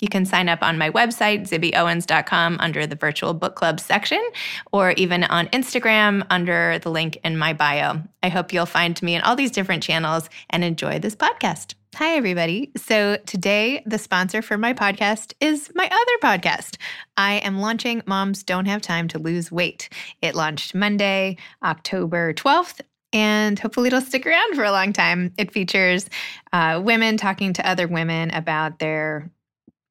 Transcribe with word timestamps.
You 0.00 0.08
can 0.08 0.24
sign 0.24 0.48
up 0.48 0.62
on 0.62 0.78
my 0.78 0.90
website, 0.90 1.48
zibbyowens.com, 1.48 2.58
under 2.60 2.86
the 2.86 2.94
virtual 2.94 3.34
book 3.34 3.56
club 3.56 3.80
section, 3.80 4.22
or 4.72 4.92
even 4.92 5.24
on 5.24 5.48
Instagram 5.48 6.24
under 6.30 6.78
the 6.78 6.90
link 6.90 7.18
in 7.24 7.36
my 7.36 7.52
bio. 7.52 8.02
I 8.22 8.28
hope 8.28 8.52
you'll 8.52 8.66
find 8.66 9.00
me 9.02 9.16
in 9.16 9.22
all 9.22 9.34
these 9.34 9.50
different 9.50 9.82
channels 9.82 10.30
and 10.50 10.62
enjoy 10.62 11.00
this 11.00 11.16
podcast. 11.16 11.74
Hi, 11.96 12.14
everybody. 12.14 12.70
So, 12.76 13.16
today, 13.26 13.82
the 13.86 13.98
sponsor 13.98 14.40
for 14.40 14.56
my 14.56 14.72
podcast 14.72 15.32
is 15.40 15.68
my 15.74 15.86
other 15.86 16.38
podcast. 16.38 16.76
I 17.16 17.38
am 17.38 17.58
launching 17.58 18.02
Moms 18.06 18.44
Don't 18.44 18.66
Have 18.66 18.82
Time 18.82 19.08
to 19.08 19.18
Lose 19.18 19.50
Weight. 19.50 19.88
It 20.22 20.36
launched 20.36 20.76
Monday, 20.76 21.38
October 21.64 22.34
12th, 22.34 22.82
and 23.12 23.58
hopefully 23.58 23.88
it'll 23.88 24.00
stick 24.00 24.26
around 24.26 24.54
for 24.54 24.62
a 24.62 24.70
long 24.70 24.92
time. 24.92 25.32
It 25.38 25.50
features 25.50 26.08
uh, 26.52 26.80
women 26.84 27.16
talking 27.16 27.52
to 27.54 27.68
other 27.68 27.88
women 27.88 28.30
about 28.30 28.78
their 28.78 29.28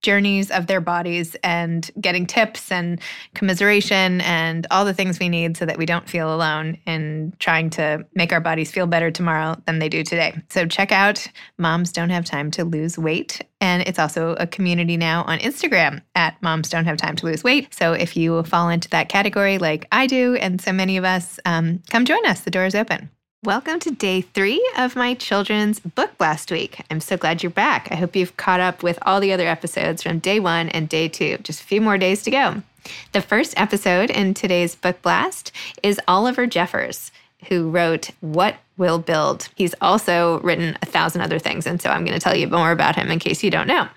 journeys 0.01 0.51
of 0.51 0.67
their 0.67 0.81
bodies 0.81 1.35
and 1.43 1.89
getting 1.99 2.25
tips 2.25 2.71
and 2.71 3.01
commiseration 3.33 4.21
and 4.21 4.67
all 4.71 4.85
the 4.85 4.93
things 4.93 5.19
we 5.19 5.29
need 5.29 5.57
so 5.57 5.65
that 5.65 5.77
we 5.77 5.85
don't 5.85 6.09
feel 6.09 6.33
alone 6.33 6.77
in 6.85 7.33
trying 7.39 7.69
to 7.71 8.05
make 8.13 8.31
our 8.31 8.39
bodies 8.39 8.71
feel 8.71 8.87
better 8.87 9.11
tomorrow 9.11 9.55
than 9.65 9.79
they 9.79 9.89
do 9.89 10.03
today. 10.03 10.33
So 10.49 10.65
check 10.65 10.91
out 10.91 11.27
Moms 11.57 11.91
Don't 11.91 12.09
Have 12.09 12.25
Time 12.25 12.51
to 12.51 12.63
Lose 12.63 12.97
Weight. 12.97 13.41
And 13.59 13.81
it's 13.87 13.99
also 13.99 14.35
a 14.35 14.45
community 14.45 14.97
now 14.97 15.23
on 15.23 15.39
Instagram 15.39 16.01
at 16.15 16.41
Moms 16.43 16.69
Don't 16.69 16.85
Have 16.85 16.97
Time 16.97 17.15
to 17.15 17.25
Lose 17.25 17.43
Weight. 17.43 17.73
So 17.73 17.93
if 17.93 18.15
you 18.15 18.43
fall 18.43 18.69
into 18.69 18.89
that 18.89 19.09
category 19.09 19.57
like 19.57 19.87
I 19.91 20.05
do 20.05 20.35
and 20.35 20.61
so 20.61 20.71
many 20.71 20.97
of 20.97 21.03
us, 21.03 21.39
um, 21.45 21.81
come 21.89 22.05
join 22.05 22.23
us. 22.25 22.41
The 22.41 22.51
door 22.51 22.65
is 22.65 22.75
open. 22.75 23.09
Welcome 23.43 23.79
to 23.81 23.91
day 23.91 24.21
three 24.21 24.67
of 24.79 24.95
my 24.95 25.13
children's 25.13 25.79
book 25.79 26.17
blast 26.17 26.49
week. 26.49 26.81
I'm 26.89 26.99
so 26.99 27.17
glad 27.17 27.43
you're 27.43 27.51
back. 27.51 27.87
I 27.91 27.95
hope 27.95 28.15
you've 28.15 28.35
caught 28.35 28.59
up 28.59 28.81
with 28.81 28.97
all 29.03 29.19
the 29.19 29.31
other 29.31 29.47
episodes 29.47 30.01
from 30.01 30.17
day 30.17 30.39
one 30.39 30.69
and 30.69 30.89
day 30.89 31.07
two. 31.07 31.37
Just 31.43 31.61
a 31.61 31.63
few 31.63 31.79
more 31.79 31.99
days 31.99 32.23
to 32.23 32.31
go. 32.31 32.63
The 33.11 33.21
first 33.21 33.53
episode 33.55 34.09
in 34.09 34.33
today's 34.33 34.73
book 34.73 35.03
blast 35.03 35.51
is 35.83 36.01
Oliver 36.07 36.47
Jeffers, 36.47 37.11
who 37.47 37.69
wrote 37.69 38.09
What 38.21 38.55
Will 38.77 38.99
Build. 38.99 39.49
He's 39.55 39.73
also 39.81 40.39
written 40.41 40.77
a 40.81 40.85
thousand 40.85 41.21
other 41.21 41.39
things, 41.39 41.65
and 41.65 41.81
so 41.81 41.89
I'm 41.89 42.05
going 42.05 42.17
to 42.17 42.23
tell 42.23 42.35
you 42.35 42.47
more 42.47 42.71
about 42.71 42.95
him 42.95 43.09
in 43.09 43.19
case 43.19 43.43
you 43.43 43.49
don't 43.49 43.67
know. 43.67 43.87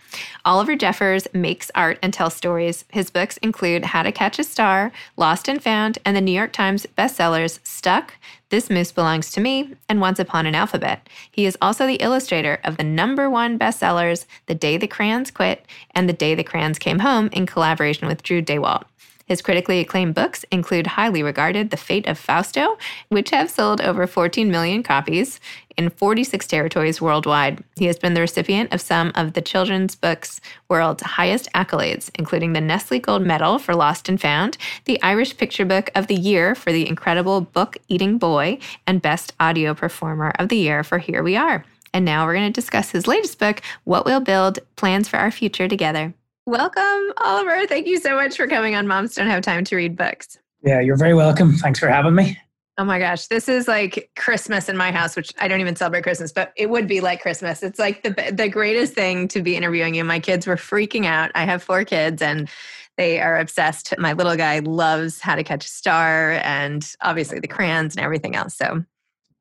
Oliver 0.45 0.75
Jeffers 0.75 1.29
makes 1.35 1.71
art 1.75 1.99
and 2.03 2.13
tells 2.13 2.35
stories. 2.35 2.85
His 2.91 3.11
books 3.11 3.37
include 3.39 3.85
How 3.85 4.03
to 4.03 4.13
Catch 4.13 4.39
a 4.39 4.45
Star, 4.45 4.91
Lost 5.17 5.49
and 5.49 5.63
Found, 5.63 5.99
and 6.05 6.17
the 6.17 6.21
New 6.21 6.33
York 6.33 6.53
Times 6.53 6.87
bestsellers 6.97 7.61
Stuck, 7.63 8.15
This 8.49 8.71
Moose 8.71 8.93
Belongs 8.93 9.31
to 9.33 9.41
Me, 9.41 9.75
and 9.89 10.01
Once 10.01 10.19
Upon 10.19 10.47
an 10.47 10.55
Alphabet. 10.55 11.09
He 11.31 11.45
is 11.45 11.59
also 11.61 11.87
the 11.87 11.97
illustrator 11.97 12.59
of 12.65 12.79
the 12.79 12.85
number 12.85 13.29
one 13.29 13.59
bestsellers 13.59 14.25
The 14.47 14.55
Day 14.55 14.77
the 14.79 14.89
Crayons 14.89 15.31
Quit 15.31 15.67
and 15.95 16.09
The 16.09 16.15
Day 16.15 16.35
the 16.35 16.45
Crayons 16.45 16.79
Came 16.79 17.01
Home 17.01 17.29
in 17.33 17.47
collaboration 17.47 18.09
with 18.09 18.23
Drew 18.23 18.41
Daywalt. 18.41 18.85
His 19.31 19.43
critically 19.43 19.79
acclaimed 19.79 20.17
books 20.17 20.45
include 20.51 20.89
highly 20.89 21.23
regarded 21.23 21.71
The 21.71 21.77
Fate 21.77 22.09
of 22.09 22.19
Fausto, 22.19 22.77
which 23.11 23.31
have 23.31 23.49
sold 23.49 23.81
over 23.81 24.09
14 24.09 24.51
million 24.51 24.83
copies 24.83 25.39
in 25.77 25.89
46 25.91 26.49
territories 26.49 27.01
worldwide. 27.01 27.63
He 27.77 27.85
has 27.85 27.97
been 27.97 28.15
the 28.15 28.23
recipient 28.23 28.75
of 28.75 28.81
some 28.81 29.13
of 29.15 29.35
the 29.35 29.41
children's 29.41 29.95
books 29.95 30.41
world's 30.69 31.05
highest 31.05 31.49
accolades, 31.53 32.11
including 32.17 32.55
the 32.55 32.61
Nestle 32.61 32.99
Gold 32.99 33.23
Medal 33.23 33.61
for 33.61 33.77
Lost 33.77 34.09
and 34.09 34.21
Found, 34.21 34.59
the 34.85 35.01
Irish 35.01 35.37
Picture 35.37 35.65
Book 35.65 35.91
of 35.95 36.09
the 36.09 36.17
Year 36.17 36.57
for 36.57 36.73
The 36.73 36.89
Incredible 36.89 37.41
Book 37.41 37.77
Eating 37.87 38.19
Boy, 38.19 38.59
and 38.85 39.01
Best 39.01 39.33
Audio 39.39 39.75
Performer 39.75 40.33
of 40.41 40.49
the 40.49 40.57
Year 40.57 40.83
for 40.83 40.99
Here 40.99 41.23
We 41.23 41.37
Are. 41.37 41.65
And 41.95 42.05
now 42.05 42.27
we're 42.27 42.35
going 42.35 42.53
to 42.53 42.61
discuss 42.61 42.91
his 42.91 43.07
latest 43.07 43.39
book, 43.39 43.63
What 43.85 44.05
We'll 44.05 44.19
Build 44.19 44.59
Plans 44.75 45.07
for 45.07 45.19
Our 45.19 45.31
Future 45.31 45.69
Together. 45.69 46.15
Welcome, 46.47 47.13
Oliver. 47.19 47.67
Thank 47.67 47.87
you 47.87 47.99
so 47.99 48.15
much 48.17 48.37
for 48.37 48.47
coming 48.47 48.75
on 48.75 48.87
Moms 48.87 49.15
Don't 49.15 49.27
Have 49.29 49.43
Time 49.43 49.65
to 49.65 49.77
Read 49.77 49.97
Books. 49.97 50.39
Yeah, 50.63 50.81
you're 50.81 50.97
very 50.97 51.15
welcome. 51.15 51.55
Thanks 51.55 51.79
for 51.79 51.89
having 51.89 52.15
me. 52.15 52.39
Oh 52.79 52.85
my 52.85 52.99
gosh, 52.99 53.27
this 53.27 53.47
is 53.47 53.69
like 53.69 54.11
Christmas 54.17 54.69
in 54.69 54.77
my 54.77 54.91
house, 54.91 55.15
which 55.15 55.33
I 55.39 55.49
don't 55.49 55.61
even 55.61 55.77
celebrate 55.77 56.03
Christmas, 56.03 56.33
but 56.33 56.53
it 56.57 56.71
would 56.71 56.87
be 56.89 57.01
like 57.01 57.21
Christmas. 57.21 57.63
It's 57.63 57.79
like 57.79 58.03
the 58.03 58.33
the 58.33 58.49
greatest 58.49 58.95
thing 58.95 59.29
to 59.29 59.43
be 59.43 59.55
interviewing 59.55 59.95
you. 59.95 60.03
My 60.03 60.19
kids 60.19 60.47
were 60.47 60.57
freaking 60.57 61.05
out. 61.05 61.31
I 61.35 61.45
have 61.45 61.63
four 61.63 61.85
kids 61.85 62.23
and 62.23 62.49
they 62.97 63.21
are 63.21 63.39
obsessed. 63.39 63.93
My 63.99 64.15
little 64.15 64.37
guy 64.37 64.61
loves 64.61 65.21
How 65.21 65.35
to 65.35 65.45
Catch 65.45 65.67
a 65.67 65.69
Star 65.69 66.41
and 66.43 66.91
obviously 67.03 67.39
the 67.39 67.49
crayons 67.49 67.97
and 67.97 68.05
everything 68.05 68.35
else. 68.35 68.57
So 68.57 68.83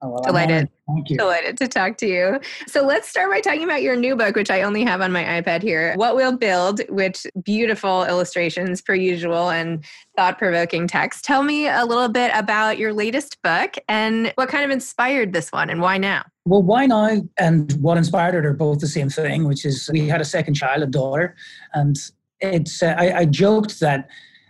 Oh, 0.02 0.12
well, 0.12 0.22
delighted. 0.22 0.70
Thank 0.88 1.10
you. 1.10 1.18
Delighted 1.18 1.58
to 1.58 1.68
talk 1.68 1.98
to 1.98 2.08
you. 2.08 2.40
So 2.68 2.86
let's 2.86 3.10
start 3.10 3.30
by 3.30 3.42
talking 3.42 3.66
about 3.66 3.82
your 3.82 3.98
new 3.98 4.16
book, 4.16 4.36
which 4.36 4.50
I 4.50 4.62
only 4.62 4.86
have 4.86 5.02
on 5.02 5.12
my 5.12 5.24
iPad 5.24 5.62
here. 5.62 5.94
What 5.96 6.16
We'll 6.16 6.38
Build, 6.38 6.82
which 6.88 7.28
beautiful 7.44 8.06
illustrations 8.06 8.82
per 8.82 8.96
usual 8.96 9.50
and 9.50 9.84
thought-provoking 10.16 10.88
text. 10.88 11.26
Tell 11.26 11.44
me 11.44 11.68
a 11.68 11.84
little 11.84 12.08
bit 12.08 12.32
about 12.34 12.78
your 12.78 12.94
latest 12.94 13.42
book 13.42 13.76
and 13.90 14.32
what 14.36 14.48
kind 14.48 14.64
of 14.64 14.72
inspired 14.72 15.34
this 15.34 15.52
one 15.52 15.70
and 15.70 15.82
why 15.82 15.98
now? 15.98 16.24
Well, 16.46 16.64
why 16.64 16.86
now 16.86 17.22
and 17.38 17.72
what 17.74 17.98
inspired 17.98 18.36
it 18.36 18.46
are 18.46 18.54
both 18.54 18.80
the 18.80 18.88
same 18.88 19.10
thing, 19.10 19.46
which 19.46 19.66
is 19.66 19.90
we 19.92 20.08
had 20.08 20.22
a 20.22 20.26
second 20.26 20.54
child, 20.54 20.82
a 20.82 20.88
daughter, 20.88 21.36
and 21.74 21.98
it's 22.40 22.82
uh, 22.82 22.96
I, 22.98 23.20
I 23.20 23.26
joked 23.26 23.82
that 23.82 24.08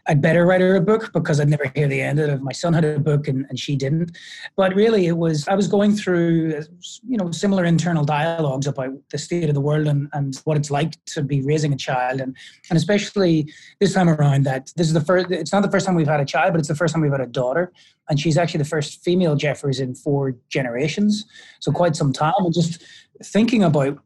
I'd 0.10 0.22
better 0.22 0.44
write 0.44 0.60
her 0.62 0.76
a 0.76 0.82
book 0.82 1.14
because 1.14 1.40
I'd 1.40 1.50
never 1.50 1.72
hear 1.76 1.88
the 1.88 2.02
end 2.02 2.20
of 2.20 2.30
it. 2.30 2.42
My 2.42 2.52
son 2.52 2.74
had 2.74 2.84
a 2.84 3.00
book 3.00 3.28
and, 3.28 3.46
and 3.48 3.60
she 3.60 3.76
didn't. 3.76 4.18
But 4.58 4.74
really, 4.74 5.06
it 5.06 5.18
was, 5.18 5.48
I 5.48 5.54
was 5.54 5.68
going 5.68 5.96
through, 5.96 6.64
you 7.08 7.16
know, 7.18 7.30
similar 7.30 7.64
internal 7.64 8.04
dialogues 8.04 8.66
about 8.66 8.90
the 9.12 9.20
state 9.20 9.50
of 9.50 9.54
the 9.54 9.62
world 9.62 9.86
and, 9.86 10.10
and 10.14 10.36
what 10.46 10.58
it's 10.58 10.72
like 10.72 10.94
to 11.14 11.22
be 11.22 11.44
raising 11.44 11.74
a 11.74 11.78
child. 11.78 12.22
And, 12.22 12.36
and 12.72 12.78
especially 12.78 13.54
this 13.80 13.94
time 13.94 14.10
around, 14.10 14.46
that 14.46 14.74
this 14.76 14.88
is 14.88 14.94
the 14.94 15.02
first, 15.02 15.30
it's 15.30 15.54
not 15.54 15.62
the 15.62 15.70
first 15.70 15.86
time 15.86 15.94
we've 15.94 16.08
had 16.08 16.20
a 16.20 16.26
child, 16.26 16.54
but 16.54 16.60
it's 16.60 16.70
the 16.70 16.76
first 16.76 16.96
time 16.96 17.04
we've 17.04 17.12
had 17.12 17.22
a 17.22 17.28
daughter. 17.28 17.72
And 18.10 18.20
she's 18.20 18.36
actually 18.36 18.64
the 18.64 18.66
first 18.66 19.04
female 19.04 19.36
Jeffers 19.36 19.80
in 19.80 19.94
four 19.94 20.36
generations. 20.50 21.26
So 21.60 21.72
quite 21.72 21.96
some 21.96 22.14
time. 22.14 22.34
And 22.40 22.52
just 22.52 22.84
thinking 23.24 23.64
about 23.64 24.00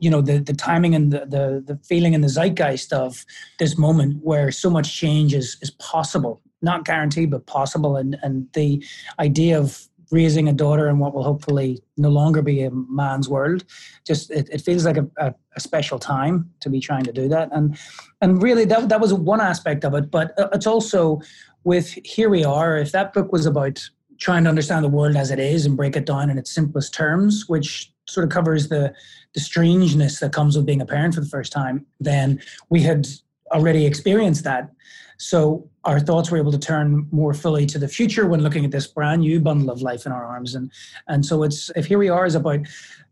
you 0.00 0.10
know 0.10 0.20
the 0.20 0.38
the 0.38 0.52
timing 0.52 0.94
and 0.94 1.12
the, 1.12 1.20
the 1.26 1.62
the 1.66 1.80
feeling 1.84 2.14
and 2.14 2.22
the 2.22 2.28
zeitgeist 2.28 2.92
of 2.92 3.24
this 3.58 3.76
moment 3.76 4.18
where 4.22 4.50
so 4.50 4.70
much 4.70 4.94
change 4.94 5.34
is 5.34 5.56
is 5.60 5.70
possible. 5.72 6.40
Not 6.62 6.84
guaranteed 6.84 7.30
but 7.30 7.46
possible. 7.46 7.96
And 7.96 8.16
and 8.22 8.46
the 8.52 8.84
idea 9.18 9.58
of 9.58 9.88
raising 10.10 10.48
a 10.48 10.52
daughter 10.52 10.88
in 10.88 10.98
what 10.98 11.14
will 11.14 11.24
hopefully 11.24 11.82
no 11.96 12.08
longer 12.08 12.40
be 12.40 12.62
a 12.62 12.70
man's 12.70 13.28
world 13.28 13.64
just 14.06 14.30
it, 14.30 14.48
it 14.52 14.60
feels 14.60 14.84
like 14.84 14.96
a, 14.96 15.08
a, 15.18 15.34
a, 15.56 15.60
special 15.60 15.98
time 15.98 16.48
to 16.60 16.70
be 16.70 16.78
trying 16.78 17.02
to 17.02 17.12
do 17.12 17.28
that. 17.28 17.48
And 17.52 17.76
and 18.20 18.42
really 18.42 18.64
that, 18.66 18.88
that 18.88 19.00
was 19.00 19.12
one 19.12 19.40
aspect 19.40 19.84
of 19.84 19.94
it. 19.94 20.10
But 20.10 20.38
uh, 20.38 20.48
it's 20.52 20.66
also 20.66 21.20
with 21.64 21.98
here 22.04 22.28
we 22.28 22.44
are 22.44 22.76
if 22.76 22.92
that 22.92 23.12
book 23.12 23.32
was 23.32 23.46
about 23.46 23.84
trying 24.18 24.44
to 24.44 24.48
understand 24.48 24.84
the 24.84 24.88
world 24.88 25.16
as 25.16 25.30
it 25.30 25.38
is 25.38 25.66
and 25.66 25.76
break 25.76 25.96
it 25.96 26.06
down 26.06 26.30
in 26.30 26.38
its 26.38 26.50
simplest 26.50 26.94
terms 26.94 27.44
which 27.48 27.92
sort 28.08 28.24
of 28.24 28.30
covers 28.30 28.68
the 28.68 28.94
the 29.34 29.40
strangeness 29.40 30.20
that 30.20 30.32
comes 30.32 30.56
with 30.56 30.66
being 30.66 30.80
a 30.80 30.86
parent 30.86 31.14
for 31.14 31.20
the 31.20 31.28
first 31.28 31.52
time, 31.52 31.84
then 32.00 32.40
we 32.70 32.80
had 32.82 33.06
already 33.52 33.84
experienced 33.84 34.44
that. 34.44 34.70
So 35.18 35.68
our 35.84 36.00
thoughts 36.00 36.30
were 36.30 36.38
able 36.38 36.52
to 36.52 36.58
turn 36.58 37.06
more 37.10 37.32
fully 37.32 37.64
to 37.66 37.78
the 37.78 37.88
future 37.88 38.26
when 38.26 38.42
looking 38.42 38.64
at 38.64 38.70
this 38.70 38.86
brand 38.86 39.22
new 39.22 39.40
bundle 39.40 39.70
of 39.70 39.80
life 39.80 40.04
in 40.04 40.12
our 40.12 40.24
arms. 40.24 40.54
And 40.54 40.70
and 41.08 41.24
so 41.24 41.42
it's 41.42 41.70
if 41.76 41.86
here 41.86 41.98
we 41.98 42.08
are 42.08 42.26
is 42.26 42.34
about 42.34 42.60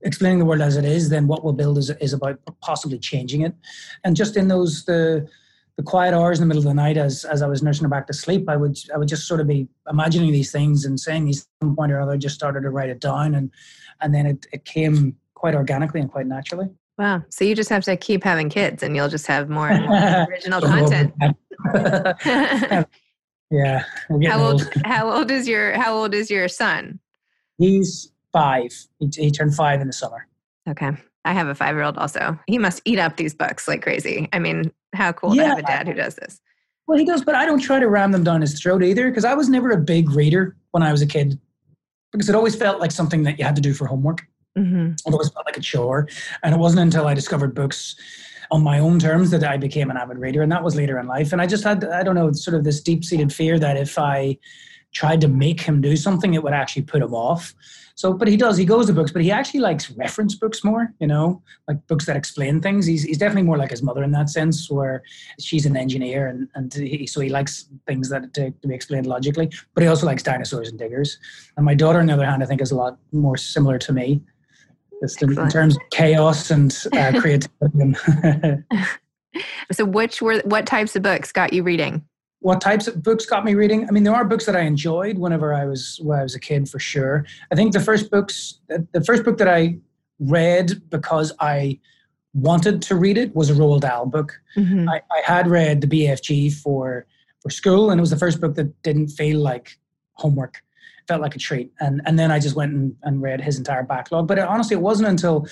explaining 0.02 0.38
the 0.38 0.44
world 0.44 0.61
as 0.61 0.76
it 0.76 0.85
is, 0.85 1.08
then 1.08 1.26
what 1.26 1.44
we'll 1.44 1.55
build 1.55 1.79
is 1.79 1.91
is 1.91 2.12
about 2.12 2.38
possibly 2.61 2.99
changing 2.99 3.43
it. 3.43 3.55
And 4.05 4.17
just 4.17 4.37
in 4.37 4.49
those 4.49 4.85
the 4.85 5.29
the 5.76 5.82
quiet 5.82 6.15
hours 6.15 6.38
in 6.38 6.43
the 6.43 6.47
middle 6.47 6.62
of 6.62 6.69
the 6.69 6.75
night 6.75 6.97
as 6.97 7.25
as 7.25 7.43
I 7.43 7.47
was 7.47 7.62
nursing 7.62 7.85
her 7.85 7.88
back 7.88 8.06
to 8.06 8.12
sleep, 8.12 8.49
I 8.49 8.56
would 8.56 8.79
I 8.94 8.99
would 8.99 9.09
just 9.09 9.26
sort 9.26 9.41
of 9.41 9.49
be 9.49 9.69
imagining 9.91 10.32
these 10.32 10.53
things 10.53 10.85
and 10.85 10.99
saying 10.99 11.25
these 11.25 11.43
at 11.43 11.67
some 11.67 11.76
point 11.76 11.93
or 11.93 12.00
other, 12.00 12.17
just 12.17 12.35
started 12.35 12.61
to 12.61 12.71
write 12.71 12.91
it 12.91 13.00
down 13.00 13.35
and 13.35 13.50
and 14.00 14.15
then 14.15 14.26
it, 14.26 14.47
it 14.53 14.65
came 14.65 15.17
quite 15.35 15.55
organically 15.55 16.00
and 16.00 16.11
quite 16.11 16.26
naturally. 16.26 16.69
Wow. 16.97 17.25
So 17.29 17.44
you 17.44 17.56
just 17.56 17.71
have 17.71 17.82
to 17.85 17.97
keep 17.97 18.23
having 18.23 18.49
kids 18.49 18.82
and 18.82 18.94
you'll 18.94 19.09
just 19.09 19.26
have 19.26 19.49
more 19.49 19.69
original 20.31 20.61
content. 20.61 21.12
yeah. 23.50 23.82
How 24.27 24.41
old, 24.41 24.62
old, 24.62 24.73
how 24.85 25.11
old 25.11 25.31
is 25.31 25.49
your 25.49 25.73
how 25.73 25.94
old 25.94 26.15
is 26.15 26.31
your 26.31 26.49
son? 26.49 27.00
He's 27.59 28.12
five. 28.32 28.73
He, 29.00 29.09
he 29.12 29.31
turned 29.31 29.55
five 29.55 29.81
in 29.81 29.88
the 29.88 29.93
summer. 29.93 30.29
Okay. 30.69 30.91
I 31.25 31.32
have 31.32 31.49
a 31.49 31.55
five 31.55 31.75
year 31.75 31.85
old 31.85 31.97
also. 31.99 32.38
He 32.47 32.59
must 32.59 32.82
eat 32.85 32.99
up 32.99 33.17
these 33.17 33.35
books 33.35 33.67
like 33.67 33.82
crazy. 33.82 34.29
I 34.32 34.38
mean, 34.38 34.73
how 34.94 35.12
cool 35.12 35.35
yeah. 35.35 35.43
to 35.43 35.49
have 35.50 35.58
a 35.58 35.62
dad 35.62 35.88
who 35.88 35.94
does 35.94 36.14
this. 36.14 36.41
Well, 36.87 36.99
he 36.99 37.05
does, 37.05 37.25
but 37.25 37.35
I 37.35 37.46
don't 37.46 37.61
try 37.61 37.81
to 37.81 37.88
ram 37.88 38.12
them 38.12 38.25
down 38.25 38.41
his 38.43 38.61
throat 38.61 38.82
either 38.82 39.08
because 39.08 39.25
I 39.25 39.35
was 39.35 39.49
never 39.49 39.70
a 39.70 39.79
big 39.79 40.11
reader 40.11 40.56
when 40.73 40.82
I 40.82 40.93
was 40.93 41.00
a 41.00 41.06
kid 41.06 41.38
because 42.12 42.29
it 42.29 42.35
always 42.35 42.55
felt 42.55 42.79
like 42.79 42.93
something 42.93 43.23
that 43.25 43.38
you 43.38 43.44
had 43.44 43.56
to 43.56 43.62
do 43.62 43.75
for 43.75 43.87
homework. 43.87 44.23
Mm-hmm. 44.56 44.93
It 44.93 45.12
always 45.12 45.31
felt 45.31 45.46
like 45.46 45.56
a 45.56 45.61
chore. 45.61 46.08
And 46.43 46.55
it 46.55 46.58
wasn't 46.58 46.82
until 46.82 47.06
I 47.06 47.14
discovered 47.14 47.55
books 47.55 47.96
on 48.50 48.62
my 48.62 48.79
own 48.79 48.99
terms 48.99 49.31
that 49.31 49.43
I 49.43 49.56
became 49.56 49.91
an 49.91 49.96
avid 49.96 50.19
reader. 50.19 50.43
And 50.43 50.52
that 50.52 50.62
was 50.62 50.76
later 50.76 50.99
in 50.99 51.06
life. 51.06 51.32
And 51.32 51.41
I 51.41 51.46
just 51.46 51.64
had, 51.64 51.85
I 51.85 52.02
don't 52.02 52.14
know, 52.14 52.31
sort 52.32 52.55
of 52.55 52.64
this 52.64 52.81
deep 52.81 53.05
seated 53.05 53.32
fear 53.32 53.58
that 53.58 53.76
if 53.76 53.99
I 53.99 54.38
tried 54.94 55.20
to 55.20 55.29
make 55.29 55.61
him 55.61 55.81
do 55.81 55.96
something, 55.96 56.35
it 56.35 56.43
would 56.43 56.52
actually 56.52 56.82
put 56.82 57.02
him 57.02 57.14
off. 57.14 57.55
So, 57.96 58.12
but 58.12 58.26
he 58.26 58.37
does, 58.37 58.56
he 58.56 58.64
goes 58.64 58.87
to 58.87 58.93
books, 58.93 59.12
but 59.12 59.23
he 59.23 59.31
actually 59.31 59.61
likes 59.61 59.91
reference 59.93 60.35
books 60.35 60.64
more, 60.64 60.93
you 60.99 61.06
know, 61.06 61.43
like 61.69 61.87
books 61.87 62.06
that 62.06 62.17
explain 62.17 62.61
things. 62.61 62.87
He's, 62.87 63.05
he's 63.05 63.19
definitely 63.19 63.44
more 63.44 63.56
like 63.56 63.70
his 63.70 63.82
mother 63.82 64.02
in 64.02 64.11
that 64.12 64.31
sense, 64.31 64.69
where 64.69 65.02
she's 65.38 65.64
an 65.64 65.76
engineer 65.76 66.26
and, 66.26 66.49
and 66.56 66.75
he, 66.75 67.06
so 67.06 67.20
he 67.20 67.29
likes 67.29 67.67
things 67.87 68.08
that 68.11 68.35
to, 68.35 68.50
to 68.50 68.69
be 68.69 68.75
explained 68.75 69.06
logically, 69.06 69.50
but 69.75 69.82
he 69.82 69.88
also 69.88 70.06
likes 70.06 70.25
dinosaurs 70.25 70.70
and 70.70 70.79
diggers. 70.79 71.19
And 71.56 71.64
my 71.64 71.75
daughter, 71.75 72.00
on 72.00 72.06
the 72.06 72.14
other 72.14 72.26
hand, 72.26 72.43
I 72.43 72.46
think 72.46 72.61
is 72.61 72.73
a 72.73 72.76
lot 72.76 72.99
more 73.12 73.37
similar 73.37 73.79
to 73.79 73.93
me 73.93 74.23
just 75.00 75.23
in, 75.23 75.38
in 75.38 75.49
terms 75.49 75.76
of 75.76 75.82
chaos 75.91 76.50
and 76.50 76.76
uh, 76.93 77.12
creativity. 77.20 77.94
so, 79.73 79.85
which 79.85 80.20
were 80.23 80.41
what 80.44 80.67
types 80.67 80.96
of 80.96 81.02
books 81.02 81.32
got 81.32 81.52
you 81.52 81.62
reading? 81.62 82.05
What 82.44 82.61
types 82.61 82.87
of 82.87 83.02
books 83.02 83.25
got 83.25 83.43
me 83.43 83.55
reading? 83.55 83.88
I 83.88 83.91
mean, 83.91 84.02
there 84.02 84.14
are 84.14 84.23
books 84.23 84.44
that 84.44 84.55
I 84.55 84.61
enjoyed 84.61 85.17
whenever 85.17 85.55
I 85.55 85.64
was 85.64 85.99
when 86.02 86.19
I 86.19 86.23
was 86.23 86.35
a 86.35 86.38
kid, 86.38 86.69
for 86.69 86.79
sure. 86.79 87.25
I 87.50 87.55
think 87.55 87.73
the 87.73 87.81
first 87.81 88.11
books, 88.11 88.61
the 88.69 89.02
first 89.02 89.25
book 89.25 89.38
that 89.38 89.49
I 89.49 89.79
read 90.19 90.91
because 90.91 91.32
I 91.41 91.81
wanted 92.35 92.82
to 92.82 92.96
read 92.96 93.17
it 93.17 93.35
was 93.35 93.49
a 93.49 93.55
Roald 93.55 93.81
Dahl 93.81 94.05
book. 94.05 94.38
Mm-hmm. 94.58 94.91
I, 94.91 95.00
I 95.11 95.23
had 95.25 95.49
read 95.49 95.81
the 95.81 95.87
BFG 95.87 96.52
for 96.52 97.06
for 97.41 97.49
school, 97.49 97.91
and 97.91 97.99
it 97.99 98.02
was 98.02 98.11
the 98.11 98.19
first 98.19 98.43
book 98.43 98.56
that 98.56 98.82
didn't 98.82 99.08
feel 99.08 99.41
like 99.41 99.79
homework 100.12 100.62
felt 101.08 101.23
like 101.23 101.35
a 101.35 101.38
treat. 101.38 101.73
And 101.81 102.02
and 102.05 102.19
then 102.19 102.31
I 102.31 102.41
just 102.41 102.56
went 102.56 102.75
and, 102.75 102.94
and 103.05 103.23
read 103.23 103.41
his 103.41 103.56
entire 103.56 103.85
backlog. 103.85 104.29
But 104.29 104.37
it, 104.37 104.44
honestly, 104.44 104.76
it 104.76 104.82
wasn't 104.82 105.08
until 105.08 105.46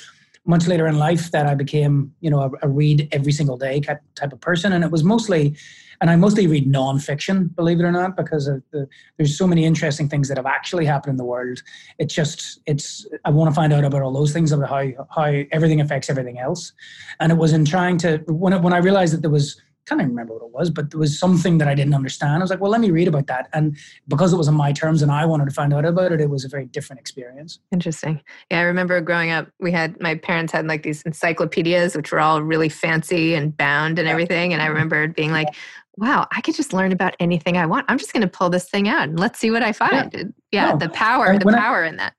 much 0.44 0.66
later 0.66 0.86
in 0.86 0.98
life 0.98 1.30
that 1.30 1.46
I 1.46 1.54
became, 1.54 2.12
you 2.20 2.30
know, 2.30 2.40
a, 2.40 2.66
a 2.66 2.68
read 2.68 3.08
every 3.12 3.32
single 3.32 3.56
day 3.56 3.80
type, 3.80 4.02
type 4.14 4.32
of 4.32 4.40
person. 4.40 4.72
And 4.72 4.82
it 4.82 4.90
was 4.90 5.04
mostly, 5.04 5.56
and 6.02 6.10
I 6.10 6.16
mostly 6.16 6.48
read 6.48 6.70
nonfiction, 6.70 7.54
believe 7.54 7.78
it 7.78 7.84
or 7.84 7.92
not, 7.92 8.16
because 8.16 8.46
the, 8.46 8.88
there's 9.16 9.38
so 9.38 9.46
many 9.46 9.64
interesting 9.64 10.08
things 10.08 10.26
that 10.28 10.36
have 10.36 10.46
actually 10.46 10.84
happened 10.84 11.12
in 11.12 11.16
the 11.16 11.24
world. 11.24 11.62
It's 11.98 12.12
just, 12.12 12.60
it's, 12.66 13.06
I 13.24 13.30
want 13.30 13.50
to 13.50 13.54
find 13.54 13.72
out 13.72 13.84
about 13.84 14.02
all 14.02 14.12
those 14.12 14.32
things 14.32 14.50
about 14.50 14.68
how, 14.68 15.06
how 15.14 15.42
everything 15.52 15.80
affects 15.80 16.10
everything 16.10 16.40
else. 16.40 16.72
And 17.20 17.30
it 17.30 17.36
was 17.36 17.52
in 17.52 17.64
trying 17.64 17.98
to, 17.98 18.18
when, 18.26 18.60
when 18.62 18.72
I 18.72 18.78
realized 18.78 19.14
that 19.14 19.22
there 19.22 19.30
was, 19.30 19.60
I 19.60 19.88
can't 19.88 20.00
even 20.00 20.10
remember 20.10 20.34
what 20.34 20.44
it 20.44 20.52
was, 20.52 20.70
but 20.70 20.90
there 20.90 20.98
was 21.00 21.18
something 21.18 21.58
that 21.58 21.66
I 21.66 21.74
didn't 21.74 21.94
understand. 21.94 22.34
I 22.34 22.38
was 22.38 22.50
like, 22.50 22.60
well, 22.60 22.70
let 22.70 22.80
me 22.80 22.90
read 22.90 23.08
about 23.08 23.26
that. 23.28 23.48
And 23.52 23.76
because 24.06 24.32
it 24.32 24.36
was 24.36 24.46
on 24.46 24.54
my 24.54 24.72
terms 24.72 25.02
and 25.02 25.10
I 25.10 25.24
wanted 25.24 25.44
to 25.46 25.50
find 25.50 25.72
out 25.72 25.84
about 25.84 26.12
it, 26.12 26.20
it 26.20 26.30
was 26.30 26.44
a 26.44 26.48
very 26.48 26.66
different 26.66 27.00
experience. 27.00 27.58
Interesting. 27.72 28.22
Yeah, 28.50 28.60
I 28.60 28.62
remember 28.62 29.00
growing 29.00 29.30
up, 29.30 29.48
we 29.60 29.72
had 29.72 30.00
my 30.00 30.16
parents 30.16 30.52
had 30.52 30.66
like 30.66 30.84
these 30.84 31.02
encyclopedias, 31.02 31.96
which 31.96 32.12
were 32.12 32.20
all 32.20 32.42
really 32.42 32.68
fancy 32.68 33.34
and 33.34 33.56
bound 33.56 33.98
and 33.98 34.08
everything. 34.08 34.52
And 34.52 34.62
I 34.62 34.66
remember 34.66 35.08
being 35.08 35.32
like, 35.32 35.48
wow, 35.96 36.26
I 36.32 36.40
could 36.40 36.54
just 36.54 36.72
learn 36.72 36.92
about 36.92 37.14
anything 37.20 37.56
I 37.56 37.66
want. 37.66 37.86
I'm 37.88 37.98
just 37.98 38.12
going 38.12 38.22
to 38.22 38.28
pull 38.28 38.50
this 38.50 38.68
thing 38.68 38.88
out 38.88 39.08
and 39.08 39.18
let's 39.18 39.38
see 39.38 39.50
what 39.50 39.62
I 39.62 39.72
find. 39.72 40.12
Yeah, 40.12 40.24
yeah 40.52 40.70
no. 40.70 40.76
the 40.76 40.88
power, 40.90 41.38
the 41.38 41.46
power 41.46 41.84
I, 41.84 41.88
in 41.88 41.96
that. 41.96 42.14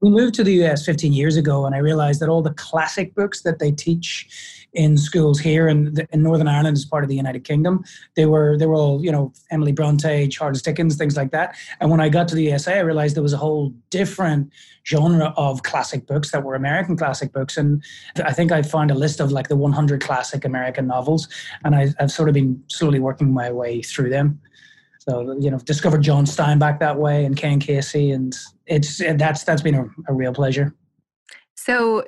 We 0.00 0.10
moved 0.10 0.34
to 0.34 0.44
the 0.44 0.64
US 0.64 0.84
15 0.84 1.12
years 1.12 1.36
ago, 1.36 1.66
and 1.66 1.74
I 1.74 1.78
realized 1.78 2.20
that 2.20 2.28
all 2.28 2.42
the 2.42 2.54
classic 2.54 3.14
books 3.14 3.42
that 3.42 3.58
they 3.58 3.70
teach 3.70 4.58
in 4.72 4.96
schools 4.96 5.40
here 5.40 5.68
in, 5.68 5.92
the, 5.94 6.06
in 6.12 6.22
Northern 6.22 6.46
Ireland 6.46 6.76
as 6.76 6.84
part 6.84 7.02
of 7.02 7.10
the 7.10 7.16
United 7.16 7.44
Kingdom. 7.44 7.82
They 8.14 8.26
were 8.26 8.56
they 8.56 8.66
were 8.66 8.74
all 8.74 9.04
you 9.04 9.10
know 9.10 9.32
Emily 9.50 9.72
Bronte, 9.72 10.28
Charles 10.28 10.62
Dickens, 10.62 10.96
things 10.96 11.16
like 11.16 11.32
that. 11.32 11.56
And 11.80 11.90
when 11.90 12.00
I 12.00 12.08
got 12.08 12.28
to 12.28 12.34
the 12.34 12.44
USA, 12.44 12.78
I 12.78 12.80
realized 12.80 13.16
there 13.16 13.22
was 13.22 13.32
a 13.32 13.38
whole 13.38 13.70
different 13.90 14.50
genre 14.86 15.34
of 15.36 15.62
classic 15.62 16.06
books 16.06 16.30
that 16.30 16.44
were 16.44 16.54
American 16.54 16.96
classic 16.96 17.32
books. 17.32 17.56
And 17.56 17.82
I 18.24 18.32
think 18.32 18.52
I 18.52 18.62
found 18.62 18.90
a 18.90 18.94
list 18.94 19.20
of 19.20 19.30
like 19.30 19.48
the 19.48 19.56
100 19.56 20.00
classic 20.00 20.44
American 20.44 20.86
novels, 20.86 21.28
and 21.64 21.74
I, 21.74 21.88
I've 21.98 22.12
sort 22.12 22.28
of 22.28 22.34
been 22.34 22.62
slowly 22.68 23.00
working 23.00 23.32
my 23.32 23.50
way 23.50 23.82
through 23.82 24.10
them. 24.10 24.40
So 25.00 25.36
you 25.40 25.50
know, 25.50 25.58
discovered 25.58 26.02
John 26.02 26.26
Steinbeck 26.26 26.78
that 26.78 26.98
way 26.98 27.24
and 27.24 27.36
Ken 27.36 27.58
Kesey, 27.58 28.14
and 28.14 28.36
it's 28.66 28.98
that's 28.98 29.44
that's 29.44 29.62
been 29.62 29.74
a, 29.74 29.86
a 30.08 30.14
real 30.14 30.32
pleasure. 30.32 30.74
So 31.56 32.04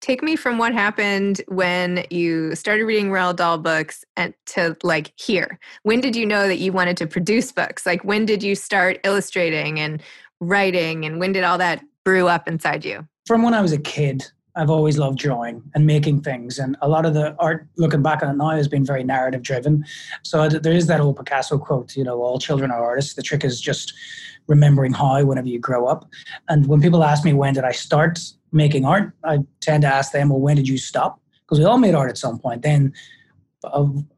take 0.00 0.22
me 0.22 0.36
from 0.36 0.56
what 0.56 0.72
happened 0.72 1.42
when 1.48 2.04
you 2.10 2.54
started 2.54 2.84
reading 2.84 3.10
Roald 3.10 3.36
Dahl 3.36 3.58
books 3.58 4.04
and 4.16 4.32
to 4.46 4.76
like 4.84 5.12
here. 5.16 5.58
When 5.82 6.00
did 6.00 6.14
you 6.14 6.24
know 6.24 6.46
that 6.46 6.58
you 6.58 6.72
wanted 6.72 6.96
to 6.98 7.06
produce 7.06 7.50
books? 7.50 7.84
Like 7.84 8.04
when 8.04 8.26
did 8.26 8.42
you 8.42 8.54
start 8.54 9.00
illustrating 9.02 9.80
and 9.80 10.00
writing 10.40 11.04
and 11.04 11.18
when 11.18 11.32
did 11.32 11.42
all 11.42 11.58
that 11.58 11.82
brew 12.04 12.28
up 12.28 12.46
inside 12.46 12.84
you? 12.84 13.06
From 13.26 13.42
when 13.42 13.54
I 13.54 13.60
was 13.60 13.72
a 13.72 13.78
kid, 13.78 14.24
I've 14.56 14.70
always 14.70 14.96
loved 14.96 15.18
drawing 15.18 15.62
and 15.74 15.86
making 15.86 16.22
things. 16.22 16.58
And 16.58 16.76
a 16.80 16.88
lot 16.88 17.04
of 17.04 17.14
the 17.14 17.36
art, 17.38 17.66
looking 17.76 18.02
back 18.02 18.22
on 18.22 18.30
it 18.30 18.36
now, 18.36 18.50
has 18.50 18.68
been 18.68 18.84
very 18.84 19.04
narrative 19.04 19.42
driven. 19.42 19.84
So 20.22 20.48
there 20.48 20.72
is 20.72 20.86
that 20.86 21.00
old 21.00 21.16
Picasso 21.16 21.58
quote, 21.58 21.94
you 21.94 22.04
know, 22.04 22.22
all 22.22 22.38
children 22.38 22.70
are 22.70 22.82
artists. 22.82 23.14
The 23.14 23.22
trick 23.22 23.44
is 23.44 23.60
just 23.60 23.92
remembering 24.46 24.92
how 24.92 25.22
whenever 25.24 25.48
you 25.48 25.58
grow 25.58 25.86
up. 25.86 26.08
And 26.48 26.66
when 26.66 26.80
people 26.80 27.04
ask 27.04 27.24
me 27.24 27.32
when 27.32 27.54
did 27.54 27.64
I 27.64 27.72
start 27.72 28.18
making 28.52 28.84
art, 28.84 29.12
I 29.24 29.40
tend 29.60 29.82
to 29.82 29.88
ask 29.88 30.12
them, 30.12 30.30
well, 30.30 30.40
when 30.40 30.56
did 30.56 30.68
you 30.68 30.78
stop? 30.78 31.20
Because 31.44 31.58
we 31.58 31.64
all 31.64 31.78
made 31.78 31.94
art 31.94 32.10
at 32.10 32.18
some 32.18 32.38
point. 32.38 32.62
Then 32.62 32.92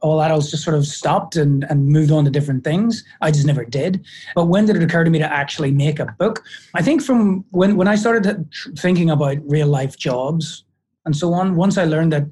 all 0.01 0.23
adults 0.23 0.51
just 0.51 0.65
sort 0.65 0.77
of 0.77 0.87
stopped 0.87 1.37
and, 1.37 1.65
and 1.65 1.87
moved 1.87 2.11
on 2.11 2.25
to 2.25 2.31
different 2.31 2.65
things. 2.65 3.05
I 3.21 3.31
just 3.31 3.47
never 3.47 3.65
did. 3.65 4.05
But 4.35 4.47
when 4.47 4.67
did 4.67 4.77
it 4.77 4.83
occur 4.83 5.05
to 5.05 5.11
me 5.11 5.19
to 5.19 5.33
actually 5.33 5.71
make 5.71 5.99
a 5.99 6.07
book? 6.19 6.43
I 6.75 6.83
think 6.83 7.03
from 7.03 7.45
when, 7.51 7.77
when 7.77 7.89
I 7.89 7.97
started 7.97 8.49
thinking 8.77 9.11
about 9.11 9.39
real 9.47 9.69
life 9.69 9.97
jobs 9.97 10.65
and 11.05 11.17
so 11.17 11.33
on, 11.33 11.57
once 11.57 11.79
I 11.79 11.85
learned 11.85 12.13
that 12.13 12.27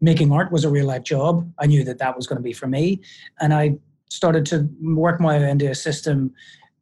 making 0.00 0.32
art 0.32 0.52
was 0.52 0.64
a 0.64 0.70
real 0.70 0.86
life 0.86 1.04
job, 1.04 1.50
I 1.58 1.66
knew 1.66 1.84
that 1.84 1.98
that 1.98 2.16
was 2.16 2.26
going 2.26 2.36
to 2.36 2.42
be 2.42 2.52
for 2.52 2.66
me. 2.66 3.00
And 3.40 3.54
I 3.54 3.76
started 4.10 4.44
to 4.46 4.68
work 4.82 5.20
my 5.20 5.38
way 5.38 5.50
into 5.50 5.70
a 5.70 5.74
system. 5.74 6.32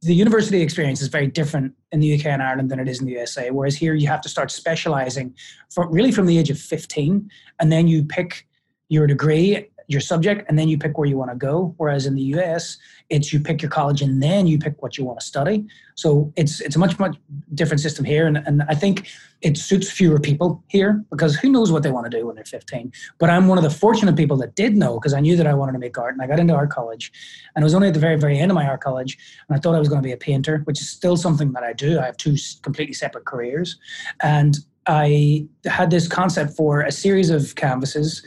The 0.02 0.14
university 0.14 0.62
experience 0.62 1.02
is 1.02 1.08
very 1.08 1.26
different 1.26 1.74
in 1.92 2.00
the 2.00 2.18
UK 2.18 2.26
and 2.26 2.42
Ireland 2.42 2.70
than 2.70 2.80
it 2.80 2.88
is 2.88 3.00
in 3.00 3.06
the 3.06 3.12
USA. 3.12 3.50
Whereas 3.50 3.76
here 3.76 3.94
you 3.94 4.06
have 4.08 4.20
to 4.22 4.28
start 4.28 4.50
specializing 4.50 5.34
from 5.70 5.92
really 5.92 6.12
from 6.12 6.26
the 6.26 6.38
age 6.38 6.50
of 6.50 6.58
15, 6.58 7.30
and 7.60 7.70
then 7.70 7.86
you 7.86 8.04
pick 8.04 8.46
your 8.88 9.06
degree 9.06 9.69
your 9.90 10.00
subject 10.00 10.44
and 10.48 10.58
then 10.58 10.68
you 10.68 10.78
pick 10.78 10.96
where 10.96 11.08
you 11.08 11.16
want 11.16 11.30
to 11.30 11.36
go. 11.36 11.74
Whereas 11.76 12.06
in 12.06 12.14
the 12.14 12.22
us 12.22 12.78
it's 13.08 13.32
you 13.32 13.40
pick 13.40 13.60
your 13.60 13.70
college 13.70 14.02
and 14.02 14.22
then 14.22 14.46
you 14.46 14.58
pick 14.58 14.80
what 14.82 14.96
you 14.96 15.04
want 15.04 15.18
to 15.20 15.26
study. 15.26 15.66
So 15.96 16.32
it's 16.36 16.60
it's 16.60 16.76
a 16.76 16.78
much 16.78 16.98
much 16.98 17.16
different 17.54 17.80
system 17.80 18.04
here 18.04 18.26
and, 18.26 18.38
and 18.46 18.62
i 18.68 18.74
think 18.74 19.08
it 19.42 19.56
suits 19.56 19.90
fewer 19.90 20.18
people 20.18 20.62
here 20.68 21.04
because 21.10 21.36
who 21.36 21.48
knows 21.50 21.72
what 21.72 21.82
they 21.82 21.90
want 21.90 22.10
to 22.10 22.16
do 22.18 22.26
when 22.26 22.34
they're 22.36 22.44
15 22.44 22.92
but 23.18 23.28
i'm 23.28 23.48
one 23.48 23.58
of 23.58 23.64
the 23.64 23.70
fortunate 23.70 24.16
people 24.16 24.36
that 24.36 24.54
did 24.54 24.76
know 24.76 24.94
because 24.98 25.12
i 25.12 25.20
knew 25.20 25.36
that 25.36 25.46
i 25.46 25.54
wanted 25.54 25.72
to 25.72 25.78
make 25.78 25.98
art 25.98 26.14
and 26.14 26.22
i 26.22 26.26
got 26.26 26.38
into 26.38 26.54
art 26.54 26.70
college. 26.70 27.12
And 27.54 27.62
it 27.62 27.64
was 27.64 27.74
only 27.74 27.88
at 27.88 27.94
the 27.94 28.00
very 28.00 28.16
very 28.16 28.38
end 28.38 28.50
of 28.50 28.54
my 28.54 28.66
art 28.66 28.80
college 28.80 29.18
and 29.48 29.56
i 29.56 29.60
thought 29.60 29.74
i 29.74 29.78
was 29.78 29.88
going 29.88 30.00
to 30.00 30.06
be 30.06 30.12
a 30.12 30.16
painter 30.16 30.62
which 30.64 30.80
is 30.80 30.88
still 30.88 31.16
something 31.16 31.52
that 31.52 31.62
i 31.62 31.72
do. 31.72 31.98
I 31.98 32.06
have 32.06 32.16
two 32.16 32.36
completely 32.62 32.94
separate 32.94 33.26
careers. 33.26 33.76
And 34.22 34.56
i 34.86 35.46
had 35.66 35.90
this 35.90 36.08
concept 36.08 36.56
for 36.56 36.82
a 36.82 36.92
series 36.92 37.30
of 37.30 37.54
canvases 37.56 38.24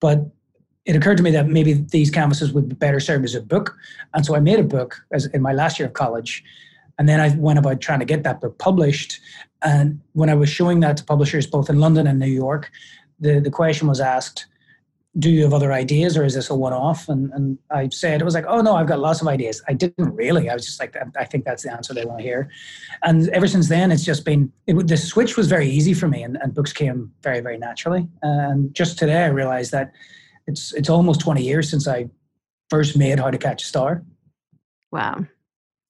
but 0.00 0.18
it 0.84 0.94
occurred 0.96 1.16
to 1.16 1.22
me 1.22 1.30
that 1.30 1.48
maybe 1.48 1.72
these 1.72 2.10
canvases 2.10 2.52
would 2.52 2.68
be 2.68 2.74
better 2.74 3.00
served 3.00 3.24
as 3.24 3.34
a 3.34 3.40
book. 3.40 3.76
And 4.12 4.24
so 4.24 4.34
I 4.34 4.40
made 4.40 4.58
a 4.58 4.64
book 4.64 5.04
as 5.12 5.26
in 5.26 5.40
my 5.40 5.52
last 5.52 5.78
year 5.78 5.88
of 5.88 5.94
college. 5.94 6.44
And 6.98 7.08
then 7.08 7.20
I 7.20 7.34
went 7.36 7.58
about 7.58 7.80
trying 7.80 8.00
to 8.00 8.04
get 8.04 8.22
that 8.24 8.40
book 8.40 8.58
published. 8.58 9.20
And 9.62 10.00
when 10.12 10.28
I 10.28 10.34
was 10.34 10.48
showing 10.48 10.80
that 10.80 10.96
to 10.98 11.04
publishers 11.04 11.46
both 11.46 11.70
in 11.70 11.80
London 11.80 12.06
and 12.06 12.18
New 12.18 12.26
York, 12.26 12.70
the, 13.18 13.40
the 13.40 13.50
question 13.50 13.88
was 13.88 14.00
asked, 14.00 14.46
do 15.18 15.30
you 15.30 15.44
have 15.44 15.54
other 15.54 15.72
ideas 15.72 16.16
or 16.16 16.24
is 16.24 16.34
this 16.34 16.50
a 16.50 16.54
one-off? 16.54 17.08
And, 17.08 17.32
and 17.32 17.56
I 17.70 17.88
said, 17.88 18.20
it 18.20 18.24
was 18.24 18.34
like, 18.34 18.46
oh 18.48 18.60
no, 18.60 18.74
I've 18.74 18.88
got 18.88 18.98
lots 18.98 19.22
of 19.22 19.28
ideas. 19.28 19.62
I 19.68 19.72
didn't 19.72 20.12
really. 20.14 20.50
I 20.50 20.54
was 20.54 20.66
just 20.66 20.80
like, 20.80 20.96
I 21.16 21.24
think 21.24 21.44
that's 21.44 21.62
the 21.62 21.72
answer 21.72 21.94
they 21.94 22.04
want 22.04 22.18
to 22.18 22.24
hear. 22.24 22.50
And 23.04 23.28
ever 23.28 23.46
since 23.46 23.68
then, 23.68 23.92
it's 23.92 24.04
just 24.04 24.24
been, 24.24 24.52
it, 24.66 24.88
the 24.88 24.96
switch 24.96 25.36
was 25.36 25.46
very 25.46 25.68
easy 25.68 25.94
for 25.94 26.08
me 26.08 26.24
and, 26.24 26.36
and 26.42 26.52
books 26.52 26.72
came 26.72 27.12
very, 27.22 27.40
very 27.40 27.58
naturally. 27.58 28.08
And 28.22 28.74
just 28.74 28.98
today 28.98 29.22
I 29.22 29.28
realized 29.28 29.70
that 29.70 29.92
it's 30.46 30.72
it's 30.74 30.88
almost 30.88 31.20
20 31.20 31.42
years 31.42 31.70
since 31.70 31.88
I 31.88 32.08
first 32.70 32.96
made 32.96 33.18
How 33.18 33.30
to 33.30 33.38
Catch 33.38 33.64
a 33.64 33.66
Star. 33.66 34.04
Wow. 34.92 35.26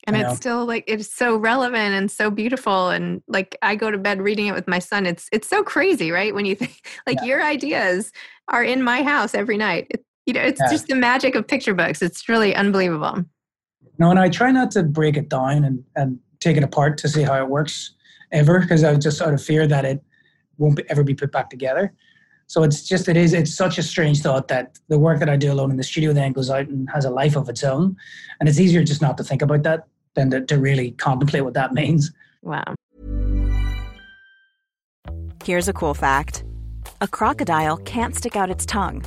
And 0.06 0.16
it's 0.16 0.37
still 0.37 0.66
like 0.66 0.84
it's 0.87 1.11
so 1.11 1.37
relevant 1.37 1.94
and 1.94 2.11
so 2.11 2.30
beautiful 2.30 2.90
and 2.90 3.23
like 3.26 3.56
I 3.62 3.75
go 3.75 3.90
to 3.90 3.96
bed 3.96 4.20
reading 4.20 4.46
it 4.49 4.54
with 4.54 4.68
my 4.68 4.78
son. 4.78 5.06
It's 5.06 5.28
it's 5.32 5.49
so 5.49 5.62
crazy, 5.62 6.11
right? 6.11 6.34
When 6.34 6.44
you 6.44 6.54
think 6.56 6.87
like 7.06 7.18
yeah. 7.20 7.25
your 7.25 7.42
ideas 7.42 8.12
are 8.49 8.62
in 8.62 8.82
my 8.82 9.02
house 9.02 9.34
every 9.34 9.56
night. 9.56 9.87
It, 9.90 10.04
you 10.26 10.34
know, 10.34 10.42
it's 10.42 10.61
yeah. 10.61 10.70
just 10.70 10.88
the 10.88 10.94
magic 10.94 11.34
of 11.34 11.46
picture 11.46 11.75
books. 11.75 12.02
It's 12.02 12.28
really 12.28 12.54
unbelievable. 12.54 13.25
No, 13.99 14.11
and 14.11 14.18
I 14.18 14.28
try 14.28 14.50
not 14.50 14.70
to 14.73 14.82
break 14.82 15.16
it 15.16 15.28
down 15.28 15.64
and, 15.64 15.84
and 15.96 16.18
take 16.40 16.56
it 16.56 16.64
apart 16.64 16.99
to 16.99 17.08
see 17.08 17.23
how 17.23 17.37
it 17.37 17.49
works 17.49 17.94
ever 18.32 18.61
because 18.61 18.84
I 18.84 18.94
just 18.96 19.23
out 19.23 19.34
of 19.34 19.42
fear 19.42 19.66
that 19.66 19.84
it 19.84 20.02
won't 20.58 20.76
be, 20.76 20.84
ever 20.88 21.04
be 21.04 21.14
put 21.14 21.30
back 21.30 21.50
together. 21.50 21.92
So 22.47 22.63
it's 22.63 22.87
just 22.87 23.09
it 23.09 23.17
is 23.17 23.33
it's 23.33 23.55
such 23.55 23.79
a 23.79 23.83
strange 23.83 24.21
thought 24.21 24.49
that 24.49 24.79
the 24.89 24.99
work 24.99 25.19
that 25.19 25.29
I 25.29 25.37
do 25.37 25.53
alone 25.53 25.71
in 25.71 25.77
the 25.77 25.83
studio 25.83 26.13
then 26.13 26.33
goes 26.33 26.51
out 26.51 26.69
and 26.69 26.89
has 26.91 27.05
a 27.05 27.11
life 27.11 27.37
of 27.37 27.49
its 27.49 27.65
own, 27.65 27.97
and 28.39 28.49
it's 28.49 28.61
easier 28.61 28.85
just 28.85 29.03
not 29.03 29.17
to 29.19 29.25
think 29.25 29.43
about 29.43 29.63
that 29.63 29.87
than 30.15 30.31
to, 30.31 30.41
to 30.43 30.59
really 30.59 30.93
contemplate 30.93 31.45
what 31.45 31.55
that 31.55 31.73
means. 31.81 32.13
Wow. 32.43 32.75
Here's 35.43 35.69
a 35.69 35.73
cool 35.73 35.95
fact: 35.95 36.45
a 37.01 37.09
crocodile 37.09 37.79
can't 37.79 38.15
stick 38.15 38.37
out 38.37 38.51
its 38.51 38.67
tongue. 38.67 39.05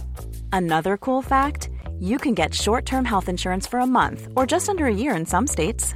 Another 0.52 0.98
cool 0.98 1.22
fact: 1.22 1.70
you 2.00 2.18
can 2.18 2.34
get 2.34 2.54
short-term 2.54 3.06
health 3.06 3.30
insurance 3.30 3.68
for 3.68 3.80
a 3.80 3.88
month 3.88 4.28
or 4.36 4.46
just 4.46 4.70
under 4.70 4.88
a 4.88 4.94
year 4.94 5.16
in 5.16 5.26
some 5.26 5.48
states. 5.48 5.96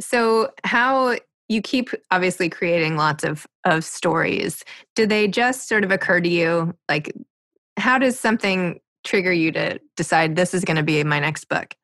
So, 0.00 0.50
how 0.64 1.16
you 1.48 1.62
keep 1.62 1.90
obviously 2.10 2.48
creating 2.48 2.96
lots 2.96 3.24
of 3.24 3.46
of 3.64 3.84
stories. 3.84 4.64
Do 4.94 5.06
they 5.06 5.28
just 5.28 5.68
sort 5.68 5.84
of 5.84 5.90
occur 5.90 6.20
to 6.20 6.28
you? 6.28 6.74
Like, 6.88 7.12
how 7.76 7.98
does 7.98 8.18
something 8.18 8.80
trigger 9.04 9.32
you 9.32 9.52
to 9.52 9.78
decide 9.96 10.34
this 10.36 10.52
is 10.52 10.64
going 10.64 10.76
to 10.76 10.82
be 10.82 11.02
my 11.04 11.20
next 11.20 11.48
book? 11.48 11.74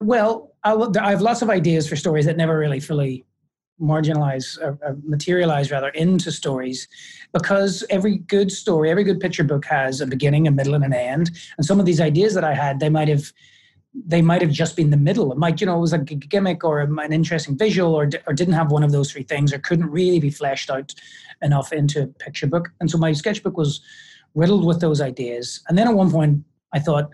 Well, 0.00 0.54
I, 0.64 0.74
I 1.00 1.10
have 1.10 1.20
lots 1.20 1.42
of 1.42 1.50
ideas 1.50 1.88
for 1.88 1.96
stories 1.96 2.24
that 2.26 2.36
never 2.36 2.56
really 2.56 2.80
fully 2.80 3.24
marginalize 3.80 4.60
or, 4.60 4.78
or, 4.82 4.96
materialize 5.04 5.70
rather 5.70 5.88
into 5.90 6.30
stories 6.30 6.86
because 7.32 7.82
every 7.88 8.18
good 8.18 8.52
story 8.52 8.90
every 8.90 9.04
good 9.04 9.18
picture 9.18 9.42
book 9.42 9.64
has 9.64 10.02
a 10.02 10.06
beginning 10.06 10.46
a 10.46 10.50
middle 10.50 10.74
and 10.74 10.84
an 10.84 10.92
end 10.92 11.30
and 11.56 11.64
some 11.64 11.80
of 11.80 11.86
these 11.86 11.98
ideas 11.98 12.34
that 12.34 12.44
i 12.44 12.52
had 12.52 12.78
they 12.78 12.90
might 12.90 13.08
have 13.08 13.32
they 13.92 14.22
might 14.22 14.40
have 14.42 14.50
just 14.52 14.76
been 14.76 14.90
the 14.90 14.96
middle. 14.96 15.32
It 15.32 15.38
might, 15.38 15.60
you 15.60 15.66
know, 15.66 15.76
it 15.76 15.80
was 15.80 15.92
a 15.92 15.98
gimmick 15.98 16.62
or 16.62 16.80
an 16.80 17.12
interesting 17.12 17.58
visual 17.58 17.94
or, 17.94 18.08
or 18.26 18.32
didn't 18.32 18.54
have 18.54 18.70
one 18.70 18.84
of 18.84 18.92
those 18.92 19.10
three 19.10 19.24
things 19.24 19.52
or 19.52 19.58
couldn't 19.58 19.90
really 19.90 20.20
be 20.20 20.30
fleshed 20.30 20.70
out 20.70 20.94
enough 21.42 21.72
into 21.72 22.02
a 22.02 22.06
picture 22.06 22.46
book. 22.46 22.70
And 22.80 22.90
so 22.90 22.98
my 22.98 23.12
sketchbook 23.12 23.56
was 23.56 23.80
riddled 24.34 24.64
with 24.64 24.80
those 24.80 25.00
ideas. 25.00 25.60
And 25.68 25.76
then 25.76 25.88
at 25.88 25.94
one 25.94 26.10
point, 26.10 26.44
I 26.72 26.78
thought 26.78 27.10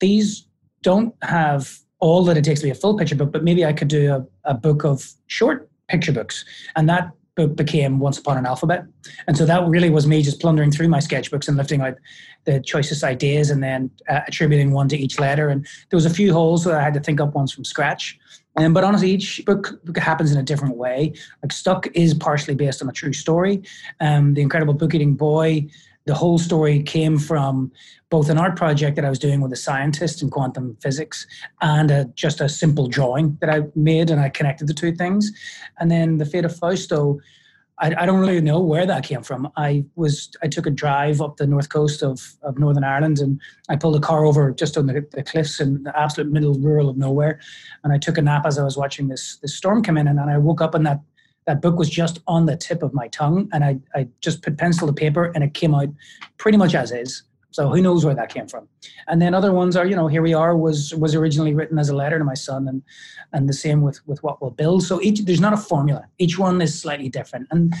these 0.00 0.46
don't 0.82 1.14
have 1.22 1.78
all 2.00 2.24
that 2.24 2.36
it 2.36 2.44
takes 2.44 2.60
to 2.60 2.66
be 2.66 2.70
a 2.70 2.74
full 2.74 2.96
picture 2.98 3.14
book, 3.14 3.32
but 3.32 3.44
maybe 3.44 3.64
I 3.64 3.72
could 3.72 3.88
do 3.88 4.12
a, 4.12 4.50
a 4.50 4.54
book 4.54 4.84
of 4.84 5.12
short 5.28 5.70
picture 5.88 6.12
books. 6.12 6.44
And 6.74 6.88
that 6.88 7.10
became 7.36 7.98
Once 7.98 8.18
Upon 8.18 8.38
an 8.38 8.46
Alphabet. 8.46 8.84
And 9.26 9.36
so 9.36 9.44
that 9.44 9.66
really 9.68 9.90
was 9.90 10.06
me 10.06 10.22
just 10.22 10.40
plundering 10.40 10.70
through 10.70 10.88
my 10.88 10.98
sketchbooks 10.98 11.48
and 11.48 11.56
lifting 11.56 11.82
out 11.82 11.94
the 12.44 12.60
choicest 12.60 13.04
ideas 13.04 13.50
and 13.50 13.62
then 13.62 13.90
uh, 14.08 14.20
attributing 14.26 14.72
one 14.72 14.88
to 14.88 14.96
each 14.96 15.18
letter. 15.18 15.48
And 15.48 15.66
there 15.90 15.96
was 15.96 16.06
a 16.06 16.10
few 16.10 16.32
holes 16.32 16.64
that 16.64 16.74
I 16.74 16.82
had 16.82 16.94
to 16.94 17.00
think 17.00 17.20
up 17.20 17.34
ones 17.34 17.52
from 17.52 17.64
scratch. 17.64 18.18
Um, 18.56 18.72
but 18.72 18.84
honestly, 18.84 19.10
each 19.10 19.44
book 19.44 19.78
happens 19.96 20.32
in 20.32 20.38
a 20.38 20.42
different 20.42 20.76
way. 20.76 21.12
Like 21.42 21.52
Stuck 21.52 21.88
is 21.94 22.14
partially 22.14 22.54
based 22.54 22.82
on 22.82 22.88
a 22.88 22.92
true 22.92 23.12
story. 23.12 23.62
Um, 24.00 24.32
the 24.32 24.40
Incredible 24.40 24.72
Book 24.72 24.94
Eating 24.94 25.14
Boy 25.14 25.68
the 26.06 26.14
whole 26.14 26.38
story 26.38 26.82
came 26.82 27.18
from 27.18 27.70
both 28.10 28.30
an 28.30 28.38
art 28.38 28.56
project 28.56 28.94
that 28.96 29.04
I 29.04 29.10
was 29.10 29.18
doing 29.18 29.40
with 29.40 29.52
a 29.52 29.56
scientist 29.56 30.22
in 30.22 30.30
quantum 30.30 30.76
physics 30.80 31.26
and 31.60 31.90
a, 31.90 32.04
just 32.14 32.40
a 32.40 32.48
simple 32.48 32.86
drawing 32.86 33.36
that 33.40 33.50
I 33.50 33.64
made, 33.74 34.10
and 34.10 34.20
I 34.20 34.28
connected 34.28 34.68
the 34.68 34.74
two 34.74 34.92
things. 34.92 35.32
And 35.78 35.90
then 35.90 36.18
the 36.18 36.24
fate 36.24 36.44
of 36.44 36.56
Fausto, 36.56 37.18
I, 37.78 37.92
I, 37.98 38.06
don't 38.06 38.20
really 38.20 38.40
know 38.40 38.60
where 38.60 38.86
that 38.86 39.02
came 39.04 39.22
from. 39.22 39.50
I 39.56 39.84
was 39.96 40.30
I 40.42 40.46
took 40.46 40.66
a 40.66 40.70
drive 40.70 41.20
up 41.20 41.36
the 41.36 41.46
north 41.46 41.68
coast 41.68 42.02
of, 42.02 42.36
of 42.42 42.56
Northern 42.56 42.84
Ireland, 42.84 43.18
and 43.18 43.40
I 43.68 43.74
pulled 43.74 43.96
a 43.96 44.00
car 44.00 44.24
over 44.24 44.52
just 44.52 44.78
on 44.78 44.86
the, 44.86 45.04
the 45.12 45.24
cliffs 45.24 45.60
in 45.60 45.82
the 45.82 45.98
absolute 45.98 46.32
middle 46.32 46.54
rural 46.54 46.88
of 46.88 46.96
nowhere, 46.96 47.40
and 47.82 47.92
I 47.92 47.98
took 47.98 48.16
a 48.16 48.22
nap 48.22 48.46
as 48.46 48.58
I 48.58 48.64
was 48.64 48.76
watching 48.76 49.08
this 49.08 49.38
this 49.38 49.56
storm 49.56 49.82
come 49.82 49.98
in, 49.98 50.06
and, 50.06 50.20
and 50.20 50.30
I 50.30 50.38
woke 50.38 50.60
up 50.60 50.74
in 50.76 50.84
that 50.84 51.00
that 51.46 51.62
book 51.62 51.78
was 51.78 51.88
just 51.88 52.18
on 52.26 52.46
the 52.46 52.56
tip 52.56 52.82
of 52.82 52.92
my 52.92 53.08
tongue 53.08 53.48
and 53.52 53.64
I, 53.64 53.78
I 53.94 54.08
just 54.20 54.42
put 54.42 54.58
pencil 54.58 54.86
to 54.86 54.92
paper 54.92 55.32
and 55.34 55.42
it 55.42 55.54
came 55.54 55.74
out 55.74 55.88
pretty 56.38 56.58
much 56.58 56.74
as 56.74 56.92
is. 56.92 57.22
So 57.52 57.70
who 57.70 57.80
knows 57.80 58.04
where 58.04 58.14
that 58.14 58.28
came 58.28 58.46
from? 58.48 58.68
And 59.08 59.22
then 59.22 59.32
other 59.32 59.50
ones 59.52 59.76
are 59.76 59.86
you 59.86 59.96
know 59.96 60.08
here 60.08 60.20
we 60.20 60.34
are 60.34 60.56
was 60.56 60.94
was 60.94 61.14
originally 61.14 61.54
written 61.54 61.78
as 61.78 61.88
a 61.88 61.96
letter 61.96 62.18
to 62.18 62.24
my 62.24 62.34
son 62.34 62.68
and 62.68 62.82
and 63.32 63.48
the 63.48 63.54
same 63.54 63.80
with 63.80 64.06
with 64.06 64.22
what 64.22 64.42
we'll 64.42 64.50
build. 64.50 64.82
So 64.82 65.00
each 65.00 65.20
there's 65.24 65.40
not 65.40 65.54
a 65.54 65.56
formula. 65.56 66.06
Each 66.18 66.38
one 66.38 66.60
is 66.60 66.78
slightly 66.78 67.08
different. 67.08 67.46
And 67.50 67.72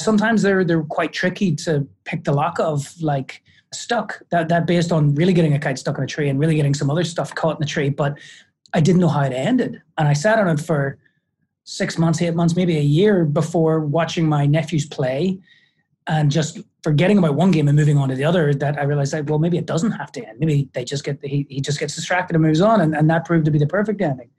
sometimes 0.00 0.40
they're 0.40 0.64
they're 0.64 0.82
quite 0.84 1.12
tricky 1.12 1.54
to 1.56 1.86
pick 2.04 2.24
the 2.24 2.32
lock 2.32 2.58
of 2.58 2.88
like 3.02 3.42
stuck 3.74 4.22
that 4.30 4.48
that 4.48 4.66
based 4.66 4.92
on 4.92 5.14
really 5.14 5.34
getting 5.34 5.52
a 5.52 5.58
kite 5.58 5.78
stuck 5.78 5.98
in 5.98 6.04
a 6.04 6.06
tree 6.06 6.30
and 6.30 6.38
really 6.38 6.56
getting 6.56 6.72
some 6.72 6.88
other 6.88 7.04
stuff 7.04 7.34
caught 7.34 7.56
in 7.56 7.60
the 7.60 7.66
tree. 7.66 7.90
But 7.90 8.16
i 8.74 8.80
didn't 8.80 9.00
know 9.00 9.08
how 9.08 9.24
it 9.24 9.32
ended. 9.32 9.82
And 9.98 10.08
i 10.08 10.14
sat 10.14 10.38
on 10.38 10.48
it 10.48 10.60
for 10.60 10.96
six 11.68 11.98
months, 11.98 12.22
eight 12.22 12.34
months, 12.34 12.56
maybe 12.56 12.78
a 12.78 12.82
year 12.82 13.26
before 13.26 13.80
watching 13.80 14.26
my 14.26 14.46
nephews 14.46 14.86
play 14.86 15.38
and 16.06 16.30
just 16.30 16.60
forgetting 16.82 17.18
about 17.18 17.34
one 17.34 17.50
game 17.50 17.68
and 17.68 17.76
moving 17.76 17.98
on 17.98 18.08
to 18.08 18.14
the 18.14 18.24
other 18.24 18.54
that 18.54 18.78
I 18.78 18.84
realized 18.84 19.12
that, 19.12 19.28
well, 19.28 19.38
maybe 19.38 19.58
it 19.58 19.66
doesn't 19.66 19.90
have 19.90 20.10
to 20.12 20.26
end. 20.26 20.40
Maybe 20.40 20.70
they 20.72 20.82
just 20.82 21.04
get, 21.04 21.18
he, 21.22 21.46
he 21.50 21.60
just 21.60 21.78
gets 21.78 21.94
distracted 21.94 22.36
and 22.36 22.42
moves 22.42 22.62
on. 22.62 22.80
And, 22.80 22.96
and 22.96 23.10
that 23.10 23.26
proved 23.26 23.44
to 23.44 23.50
be 23.50 23.58
the 23.58 23.66
perfect 23.66 24.00
ending. 24.00 24.30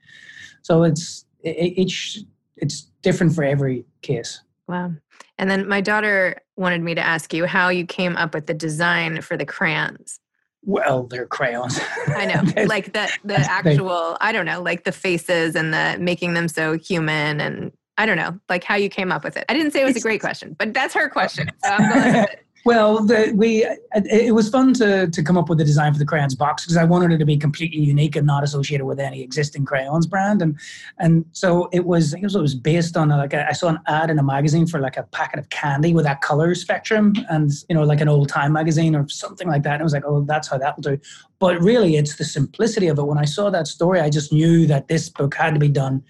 So 0.62 0.82
it's, 0.82 1.24
each, 1.44 2.18
it's 2.56 2.88
different 3.00 3.32
for 3.32 3.44
every 3.44 3.84
case. 4.02 4.42
Wow. 4.66 4.94
And 5.38 5.48
then 5.48 5.68
my 5.68 5.80
daughter 5.80 6.42
wanted 6.56 6.82
me 6.82 6.96
to 6.96 7.00
ask 7.00 7.32
you 7.32 7.46
how 7.46 7.68
you 7.68 7.86
came 7.86 8.16
up 8.16 8.34
with 8.34 8.46
the 8.46 8.54
design 8.54 9.22
for 9.22 9.36
the 9.36 9.46
crayons. 9.46 10.18
Well, 10.62 11.04
they're 11.04 11.26
crayons. 11.26 11.80
I 12.08 12.26
know, 12.26 12.64
like 12.66 12.92
the 12.92 13.10
the 13.24 13.36
actual. 13.36 14.16
I 14.20 14.32
don't 14.32 14.46
know, 14.46 14.62
like 14.62 14.84
the 14.84 14.92
faces 14.92 15.56
and 15.56 15.72
the 15.72 15.96
making 15.98 16.34
them 16.34 16.48
so 16.48 16.76
human, 16.76 17.40
and 17.40 17.72
I 17.96 18.06
don't 18.06 18.16
know, 18.16 18.38
like 18.48 18.64
how 18.64 18.76
you 18.76 18.88
came 18.88 19.10
up 19.10 19.24
with 19.24 19.36
it. 19.36 19.44
I 19.48 19.54
didn't 19.54 19.72
say 19.72 19.82
it 19.82 19.86
was 19.86 19.96
a 19.96 20.00
great 20.00 20.20
question, 20.20 20.54
but 20.58 20.74
that's 20.74 20.94
her 20.94 21.08
question. 21.08 21.48
So 21.64 21.76
Well, 22.64 23.04
the, 23.04 23.32
we 23.34 23.66
it 23.94 24.34
was 24.34 24.50
fun 24.50 24.74
to 24.74 25.08
to 25.08 25.22
come 25.22 25.38
up 25.38 25.48
with 25.48 25.58
the 25.58 25.64
design 25.64 25.92
for 25.92 25.98
the 25.98 26.04
crayons 26.04 26.34
box 26.34 26.64
because 26.64 26.76
I 26.76 26.84
wanted 26.84 27.12
it 27.12 27.18
to 27.18 27.24
be 27.24 27.38
completely 27.38 27.80
unique 27.80 28.16
and 28.16 28.26
not 28.26 28.44
associated 28.44 28.84
with 28.84 29.00
any 29.00 29.22
existing 29.22 29.64
crayons 29.64 30.06
brand, 30.06 30.42
and 30.42 30.58
and 30.98 31.24
so 31.32 31.70
it 31.72 31.86
was. 31.86 32.14
I 32.14 32.18
guess 32.18 32.34
it 32.34 32.40
was 32.40 32.54
based 32.54 32.98
on 32.98 33.10
a, 33.10 33.16
like 33.16 33.32
a, 33.32 33.48
I 33.48 33.52
saw 33.52 33.68
an 33.68 33.78
ad 33.86 34.10
in 34.10 34.18
a 34.18 34.22
magazine 34.22 34.66
for 34.66 34.78
like 34.78 34.98
a 34.98 35.04
packet 35.04 35.38
of 35.38 35.48
candy 35.48 35.94
with 35.94 36.04
that 36.04 36.20
color 36.20 36.54
spectrum, 36.54 37.14
and 37.30 37.50
you 37.70 37.74
know 37.74 37.84
like 37.84 38.02
an 38.02 38.08
old 38.08 38.28
time 38.28 38.52
magazine 38.52 38.94
or 38.94 39.08
something 39.08 39.48
like 39.48 39.62
that. 39.62 39.74
And 39.74 39.82
I 39.82 39.84
was 39.84 39.94
like, 39.94 40.04
oh, 40.06 40.22
that's 40.22 40.48
how 40.48 40.58
that 40.58 40.76
will 40.76 40.82
do. 40.82 40.98
But 41.38 41.60
really, 41.62 41.96
it's 41.96 42.16
the 42.16 42.24
simplicity 42.24 42.88
of 42.88 42.98
it. 42.98 43.06
When 43.06 43.18
I 43.18 43.24
saw 43.24 43.48
that 43.48 43.68
story, 43.68 44.00
I 44.00 44.10
just 44.10 44.32
knew 44.32 44.66
that 44.66 44.88
this 44.88 45.08
book 45.08 45.34
had 45.34 45.54
to 45.54 45.60
be 45.60 45.68
done 45.68 46.02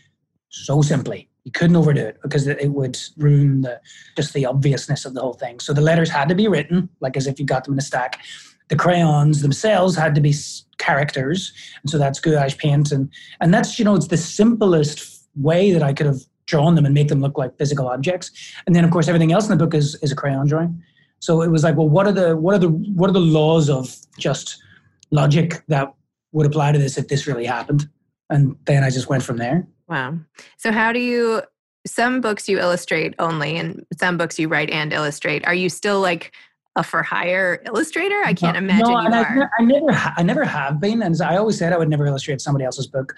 so 0.49 0.83
simply 0.83 1.30
you 1.45 1.53
couldn't 1.53 1.77
overdo 1.77 2.01
it 2.03 2.19
because 2.23 2.47
it 2.47 2.71
would 2.71 2.99
ruin 3.17 3.63
the 3.63 3.81
just 4.17 4.35
the 4.35 4.47
obviousness 4.47 5.05
of 5.05 5.15
the 5.15 5.21
whole 5.21 5.35
thing. 5.35 5.61
So 5.61 5.73
the 5.73 5.81
letters 5.81 6.11
had 6.11 6.29
to 6.29 6.35
be 6.35 6.49
written 6.49 6.89
like 7.01 7.17
as 7.17 7.27
if 7.27 7.39
you 7.39 7.47
got 7.47 7.65
them 7.65 7.75
in 7.75 7.79
a 7.79 7.83
stack. 7.83 8.21
The 8.69 8.77
crayons 8.77 9.43
themselves 9.43 9.97
had 9.97 10.15
to 10.15 10.21
be 10.21 10.35
characters, 10.79 11.53
and 11.83 11.91
so 11.91 11.99
that's 11.99 12.21
gouache 12.21 12.57
paint, 12.57 12.93
and 12.93 13.11
and 13.41 13.53
that's 13.53 13.79
you 13.79 13.85
know 13.85 13.95
it's 13.95 14.09
the 14.09 14.17
simplest 14.17 15.29
way 15.37 15.73
that 15.73 15.83
I 15.83 15.93
could 15.93 16.07
have 16.07 16.21
drawn 16.47 16.75
them 16.75 16.85
and 16.85 16.95
make 16.95 17.09
them 17.09 17.21
look 17.21 17.39
like 17.39 17.57
physical 17.59 17.89
objects. 17.89 18.31
And 18.67 18.75
then 18.77 18.85
of 18.85 18.91
course 18.91 19.09
everything 19.09 19.33
else 19.33 19.49
in 19.49 19.57
the 19.57 19.65
book 19.65 19.75
is 19.75 19.97
is 20.03 20.13
a 20.13 20.17
crayon 20.17 20.47
drawing. 20.47 20.83
So 21.21 21.43
it 21.43 21.51
was 21.51 21.63
like, 21.65 21.77
well, 21.77 21.89
what 21.89 22.07
are 22.07 22.13
the 22.13 22.37
what 22.37 22.55
are 22.55 22.59
the 22.59 22.69
what 22.69 23.09
are 23.09 23.13
the 23.13 23.21
laws 23.21 23.69
of 23.69 23.95
just 24.19 24.63
logic 25.11 25.63
that 25.69 25.93
would 26.33 26.47
apply 26.47 26.73
to 26.73 26.79
this 26.79 26.99
if 26.99 27.09
this 27.09 27.27
really 27.27 27.47
happened? 27.47 27.89
And 28.31 28.57
then 28.67 28.85
I 28.85 28.91
just 28.91 29.09
went 29.09 29.23
from 29.23 29.39
there. 29.39 29.67
Wow. 29.91 30.21
So, 30.57 30.71
how 30.71 30.93
do 30.93 31.01
you, 31.01 31.43
some 31.87 32.21
books 32.21 32.49
you 32.49 32.61
illustrate 32.61 33.15
only, 33.19 33.57
and 33.57 33.85
some 33.99 34.17
books 34.17 34.39
you 34.39 34.49
write 34.49 34.71
and 34.71 34.93
illustrate. 34.93 35.45
Are 35.47 35.55
you 35.55 35.69
still 35.69 36.01
like 36.01 36.33
a 36.77 36.85
for 36.85 37.03
hire 37.03 37.61
illustrator? 37.67 38.23
I 38.25 38.33
can't 38.33 38.57
imagine 38.57 38.87
no, 38.87 38.95
are. 38.95 39.13
I, 39.13 39.49
I 39.59 39.65
never, 39.65 40.13
I 40.19 40.23
never 40.23 40.45
have 40.45 40.81
been, 40.81 41.03
and 41.03 41.21
I 41.21 41.37
always 41.37 41.59
said 41.59 41.73
I 41.73 41.79
would 41.79 41.89
never 41.89 42.07
illustrate 42.07 42.41
somebody 42.41 42.65
else's 42.65 42.87
book 42.87 43.17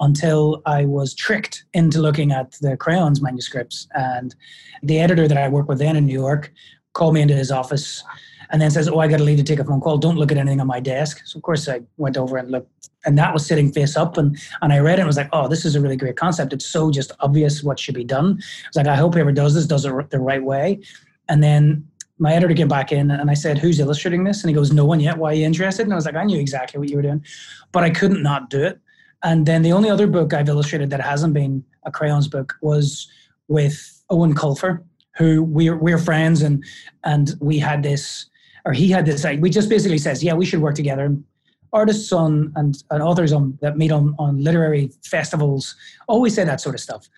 until 0.00 0.62
I 0.64 0.86
was 0.86 1.14
tricked 1.14 1.66
into 1.74 2.00
looking 2.00 2.32
at 2.32 2.52
the 2.62 2.76
crayons 2.78 3.20
manuscripts. 3.20 3.86
And 3.94 4.34
the 4.82 5.00
editor 5.00 5.28
that 5.28 5.36
I 5.36 5.48
worked 5.48 5.68
with 5.68 5.78
then 5.78 5.96
in 5.96 6.06
New 6.06 6.18
York 6.18 6.50
called 6.94 7.12
me 7.12 7.20
into 7.20 7.34
his 7.34 7.50
office 7.50 8.02
and 8.54 8.62
then 8.62 8.70
says, 8.70 8.88
"Oh, 8.88 9.00
I 9.00 9.08
got 9.08 9.16
to 9.16 9.24
leave 9.24 9.38
to 9.38 9.42
take 9.42 9.58
a 9.58 9.64
phone 9.64 9.80
call. 9.80 9.98
Don't 9.98 10.16
look 10.16 10.30
at 10.30 10.38
anything 10.38 10.60
on 10.60 10.68
my 10.68 10.78
desk." 10.78 11.22
So 11.24 11.38
of 11.38 11.42
course 11.42 11.68
I 11.68 11.80
went 11.96 12.16
over 12.16 12.36
and 12.36 12.52
looked, 12.52 12.88
and 13.04 13.18
that 13.18 13.32
was 13.34 13.44
sitting 13.44 13.72
face 13.72 13.96
up, 13.96 14.16
and 14.16 14.38
and 14.62 14.72
I 14.72 14.78
read 14.78 15.00
it 15.00 15.00
and 15.00 15.08
was 15.08 15.16
like, 15.16 15.28
"Oh, 15.32 15.48
this 15.48 15.64
is 15.64 15.74
a 15.74 15.80
really 15.80 15.96
great 15.96 16.16
concept. 16.16 16.52
It's 16.52 16.64
so 16.64 16.92
just 16.92 17.10
obvious 17.18 17.64
what 17.64 17.80
should 17.80 17.96
be 17.96 18.04
done." 18.04 18.38
It's 18.68 18.76
like 18.76 18.86
I 18.86 18.94
hope 18.94 19.14
whoever 19.14 19.32
does 19.32 19.54
this 19.54 19.66
does 19.66 19.84
it 19.84 20.10
the 20.10 20.20
right 20.20 20.44
way. 20.44 20.80
And 21.28 21.42
then 21.42 21.84
my 22.18 22.32
editor 22.32 22.54
came 22.54 22.68
back 22.68 22.92
in 22.92 23.10
and 23.10 23.28
I 23.28 23.34
said, 23.34 23.58
"Who's 23.58 23.80
illustrating 23.80 24.22
this?" 24.22 24.44
And 24.44 24.50
he 24.50 24.54
goes, 24.54 24.72
"No 24.72 24.84
one 24.84 25.00
yet. 25.00 25.18
Why 25.18 25.32
are 25.32 25.34
you 25.34 25.44
interested?" 25.44 25.82
And 25.82 25.92
I 25.92 25.96
was 25.96 26.06
like, 26.06 26.14
"I 26.14 26.22
knew 26.22 26.38
exactly 26.38 26.78
what 26.78 26.88
you 26.88 26.94
were 26.94 27.02
doing, 27.02 27.24
but 27.72 27.82
I 27.82 27.90
couldn't 27.90 28.22
not 28.22 28.50
do 28.50 28.62
it." 28.62 28.78
And 29.24 29.46
then 29.46 29.62
the 29.62 29.72
only 29.72 29.90
other 29.90 30.06
book 30.06 30.32
I've 30.32 30.48
illustrated 30.48 30.90
that 30.90 31.00
hasn't 31.00 31.34
been 31.34 31.64
a 31.84 31.90
crayons 31.90 32.28
book 32.28 32.54
was 32.60 33.08
with 33.48 34.00
Eoin 34.12 34.34
Colfer, 34.34 34.80
who 35.16 35.42
we're 35.42 35.76
we're 35.76 35.98
friends 35.98 36.40
and 36.40 36.62
and 37.02 37.34
we 37.40 37.58
had 37.58 37.82
this 37.82 38.26
or 38.64 38.72
he 38.72 38.88
had 38.88 39.04
this 39.06 39.24
idea, 39.24 39.40
we 39.40 39.50
just 39.50 39.68
basically 39.68 39.98
says 39.98 40.22
yeah 40.22 40.34
we 40.34 40.46
should 40.46 40.60
work 40.60 40.74
together 40.74 41.16
artists 41.72 42.12
on 42.12 42.52
and, 42.56 42.82
and 42.90 43.02
authors 43.02 43.32
on 43.32 43.58
that 43.60 43.76
meet 43.76 43.90
on, 43.90 44.14
on 44.18 44.42
literary 44.42 44.90
festivals 45.04 45.74
always 46.08 46.34
say 46.34 46.44
that 46.44 46.60
sort 46.60 46.74
of 46.74 46.80
stuff 46.80 47.08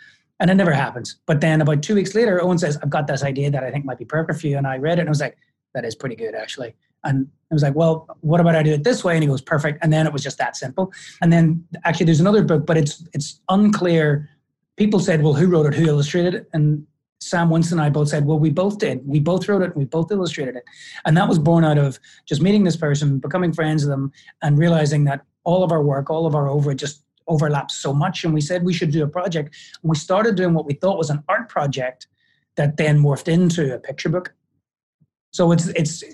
and 0.41 0.51
it 0.51 0.55
never 0.55 0.73
happens 0.73 1.19
but 1.27 1.41
then 1.41 1.61
about 1.61 1.83
two 1.83 1.95
weeks 1.95 2.15
later 2.15 2.41
Eoin 2.43 2.59
says 2.59 2.79
i've 2.83 2.91
got 2.91 3.07
this 3.07 3.23
idea 3.23 3.51
that 3.51 3.63
i 3.65 3.71
think 3.71 3.85
might 3.85 3.99
be 3.99 4.05
perfect 4.05 4.41
for 4.41 4.47
you 4.47 4.57
and 4.57 4.67
i 4.67 4.77
read 4.77 4.99
it 4.99 5.03
and 5.03 5.09
i 5.09 5.11
was 5.11 5.21
like 5.21 5.37
that 5.75 5.85
is 5.85 5.95
pretty 5.95 6.17
good 6.17 6.35
actually 6.35 6.75
and 7.07 7.29
I 7.51 7.55
was 7.55 7.63
like, 7.63 7.75
well, 7.75 8.07
what 8.21 8.41
about 8.41 8.57
I 8.57 8.63
do 8.63 8.73
it 8.73 8.85
this 8.85 9.05
way? 9.05 9.15
And 9.15 9.23
he 9.23 9.29
goes, 9.29 9.41
perfect. 9.41 9.79
And 9.83 9.93
then 9.93 10.07
it 10.07 10.13
was 10.13 10.23
just 10.23 10.39
that 10.39 10.57
simple. 10.57 10.93
And 11.23 11.33
then 11.33 11.65
actually 11.85 12.07
there's 12.07 12.21
another 12.21 12.43
book, 12.43 12.67
but 12.67 12.77
it's 12.77 13.07
it's 13.13 13.41
unclear. 13.49 14.29
People 14.77 14.99
said, 14.99 15.23
well, 15.23 15.33
who 15.33 15.47
wrote 15.47 15.67
it? 15.67 15.75
Who 15.75 15.87
illustrated 15.87 16.35
it? 16.35 16.51
And 16.53 16.87
Sam 17.27 17.51
Winston 17.51 17.79
and 17.79 17.87
I 17.87 17.91
both 17.91 18.09
said, 18.09 18.25
well, 18.25 18.39
we 18.39 18.51
both 18.51 18.79
did. 18.79 19.07
We 19.07 19.19
both 19.19 19.49
wrote 19.49 19.63
it. 19.63 19.77
We 19.77 19.85
both 19.85 20.13
illustrated 20.13 20.55
it. 20.55 20.65
And 21.05 21.17
that 21.17 21.29
was 21.29 21.39
born 21.39 21.65
out 21.65 21.77
of 21.77 21.99
just 22.25 22.41
meeting 22.41 22.63
this 22.63 22.77
person, 22.77 23.19
becoming 23.19 23.53
friends 23.53 23.85
with 23.85 23.91
them, 23.91 24.13
and 24.43 24.59
realizing 24.59 25.05
that 25.05 25.23
all 25.43 25.65
of 25.65 25.73
our 25.73 25.83
work, 25.83 26.09
all 26.09 26.27
of 26.27 26.35
our 26.35 26.49
over 26.49 26.73
just 26.73 27.03
overlaps 27.27 27.77
so 27.77 27.93
much. 27.93 28.23
And 28.25 28.33
we 28.33 28.41
said 28.41 28.63
we 28.63 28.73
should 28.73 28.93
do 28.93 29.03
a 29.03 29.09
project. 29.09 29.57
And 29.83 29.91
we 29.91 29.97
started 29.97 30.37
doing 30.37 30.55
what 30.55 30.67
we 30.67 30.75
thought 30.75 30.99
was 30.99 31.11
an 31.11 31.25
art 31.29 31.49
project 31.49 32.07
that 32.55 32.77
then 32.77 32.99
morphed 33.01 33.29
into 33.29 33.75
a 33.75 33.79
picture 33.79 34.09
book. 34.09 34.33
So 35.33 35.51
it's 35.51 35.67
it's 35.69 36.05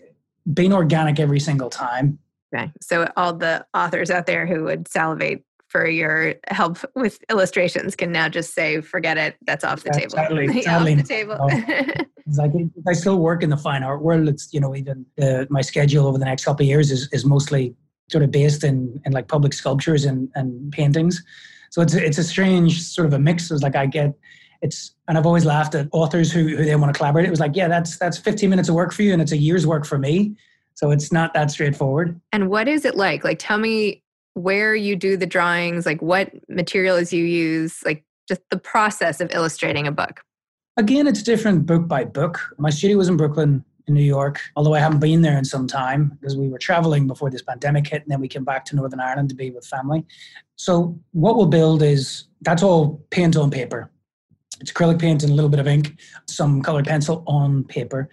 been 0.52 0.72
organic 0.72 1.20
every 1.20 1.40
single 1.40 1.68
time. 1.68 2.18
Okay. 2.54 2.72
So 2.80 3.10
all 3.16 3.34
the 3.34 3.66
authors 3.74 4.10
out 4.10 4.26
there 4.26 4.46
who 4.46 4.64
would 4.64 4.88
salivate 4.88 5.44
for 5.72 5.88
your 5.88 6.34
help 6.48 6.76
with 6.94 7.18
illustrations 7.30 7.96
can 7.96 8.12
now 8.12 8.28
just 8.28 8.54
say, 8.54 8.82
forget 8.82 9.16
it, 9.16 9.36
that's 9.46 9.64
off 9.64 9.82
the 9.82 9.90
yeah, 9.94 10.00
table. 10.00 10.16
Totally, 10.16 10.66
off 10.66 10.84
the 10.84 11.02
table. 11.02 11.38
it's 11.50 12.36
like 12.36 12.52
I 12.86 12.92
still 12.92 13.18
work 13.18 13.42
in 13.42 13.48
the 13.48 13.56
fine 13.56 13.82
art 13.82 14.02
world. 14.02 14.28
It's 14.28 14.52
you 14.52 14.60
know 14.60 14.76
even 14.76 15.06
uh, 15.20 15.46
my 15.48 15.62
schedule 15.62 16.06
over 16.06 16.18
the 16.18 16.26
next 16.26 16.44
couple 16.44 16.62
of 16.62 16.68
years 16.68 16.90
is 16.90 17.08
is 17.10 17.24
mostly 17.24 17.74
sort 18.10 18.22
of 18.22 18.30
based 18.30 18.62
in 18.62 19.00
in 19.06 19.12
like 19.12 19.28
public 19.28 19.54
sculptures 19.54 20.04
and 20.04 20.28
and 20.34 20.70
paintings. 20.72 21.24
So 21.70 21.80
it's 21.80 21.94
it's 21.94 22.18
a 22.18 22.24
strange 22.24 22.82
sort 22.82 23.06
of 23.06 23.14
a 23.14 23.18
mix. 23.18 23.50
It's 23.50 23.62
like 23.62 23.74
I 23.74 23.86
get 23.86 24.12
it's 24.60 24.94
and 25.08 25.16
I've 25.16 25.26
always 25.26 25.46
laughed 25.46 25.74
at 25.74 25.88
authors 25.92 26.30
who 26.30 26.48
who 26.54 26.66
they 26.66 26.76
want 26.76 26.92
to 26.92 26.98
collaborate. 26.98 27.24
It 27.24 27.30
was 27.30 27.40
like 27.40 27.56
yeah, 27.56 27.68
that's 27.68 27.96
that's 27.96 28.18
15 28.18 28.50
minutes 28.50 28.68
of 28.68 28.74
work 28.74 28.92
for 28.92 29.02
you, 29.02 29.14
and 29.14 29.22
it's 29.22 29.32
a 29.32 29.38
year's 29.38 29.66
work 29.66 29.86
for 29.86 29.98
me. 29.98 30.36
So 30.74 30.90
it's 30.90 31.12
not 31.12 31.34
that 31.34 31.50
straightforward. 31.50 32.20
And 32.32 32.48
what 32.48 32.66
is 32.66 32.84
it 32.84 32.96
like? 32.96 33.24
Like, 33.24 33.38
tell 33.38 33.58
me 33.58 34.01
where 34.34 34.74
you 34.74 34.96
do 34.96 35.16
the 35.16 35.26
drawings, 35.26 35.86
like 35.86 36.00
what 36.00 36.32
materials 36.48 37.12
you 37.12 37.24
use, 37.24 37.82
like 37.84 38.04
just 38.28 38.40
the 38.50 38.58
process 38.58 39.20
of 39.20 39.30
illustrating 39.32 39.86
a 39.86 39.92
book. 39.92 40.22
Again, 40.76 41.06
it's 41.06 41.22
different 41.22 41.66
book 41.66 41.86
by 41.86 42.04
book. 42.04 42.40
My 42.58 42.70
studio 42.70 42.96
was 42.96 43.08
in 43.08 43.16
Brooklyn, 43.16 43.64
in 43.86 43.94
New 43.94 44.02
York, 44.02 44.40
although 44.56 44.74
I 44.74 44.78
haven't 44.78 45.00
been 45.00 45.22
there 45.22 45.36
in 45.36 45.44
some 45.44 45.66
time 45.66 46.16
because 46.20 46.36
we 46.36 46.48
were 46.48 46.58
traveling 46.58 47.06
before 47.06 47.30
this 47.30 47.42
pandemic 47.42 47.86
hit, 47.86 48.02
and 48.02 48.10
then 48.10 48.20
we 48.20 48.28
came 48.28 48.44
back 48.44 48.64
to 48.66 48.76
Northern 48.76 49.00
Ireland 49.00 49.28
to 49.30 49.34
be 49.34 49.50
with 49.50 49.66
family. 49.66 50.04
So, 50.56 50.98
what 51.12 51.36
we'll 51.36 51.46
build 51.46 51.82
is 51.82 52.24
that's 52.42 52.62
all 52.62 53.04
paint 53.10 53.36
on 53.36 53.50
paper. 53.50 53.90
It's 54.60 54.72
acrylic 54.72 55.00
paint 55.00 55.22
and 55.22 55.32
a 55.32 55.34
little 55.34 55.50
bit 55.50 55.60
of 55.60 55.66
ink, 55.66 55.98
some 56.28 56.62
colored 56.62 56.86
pencil 56.86 57.24
on 57.26 57.64
paper. 57.64 58.08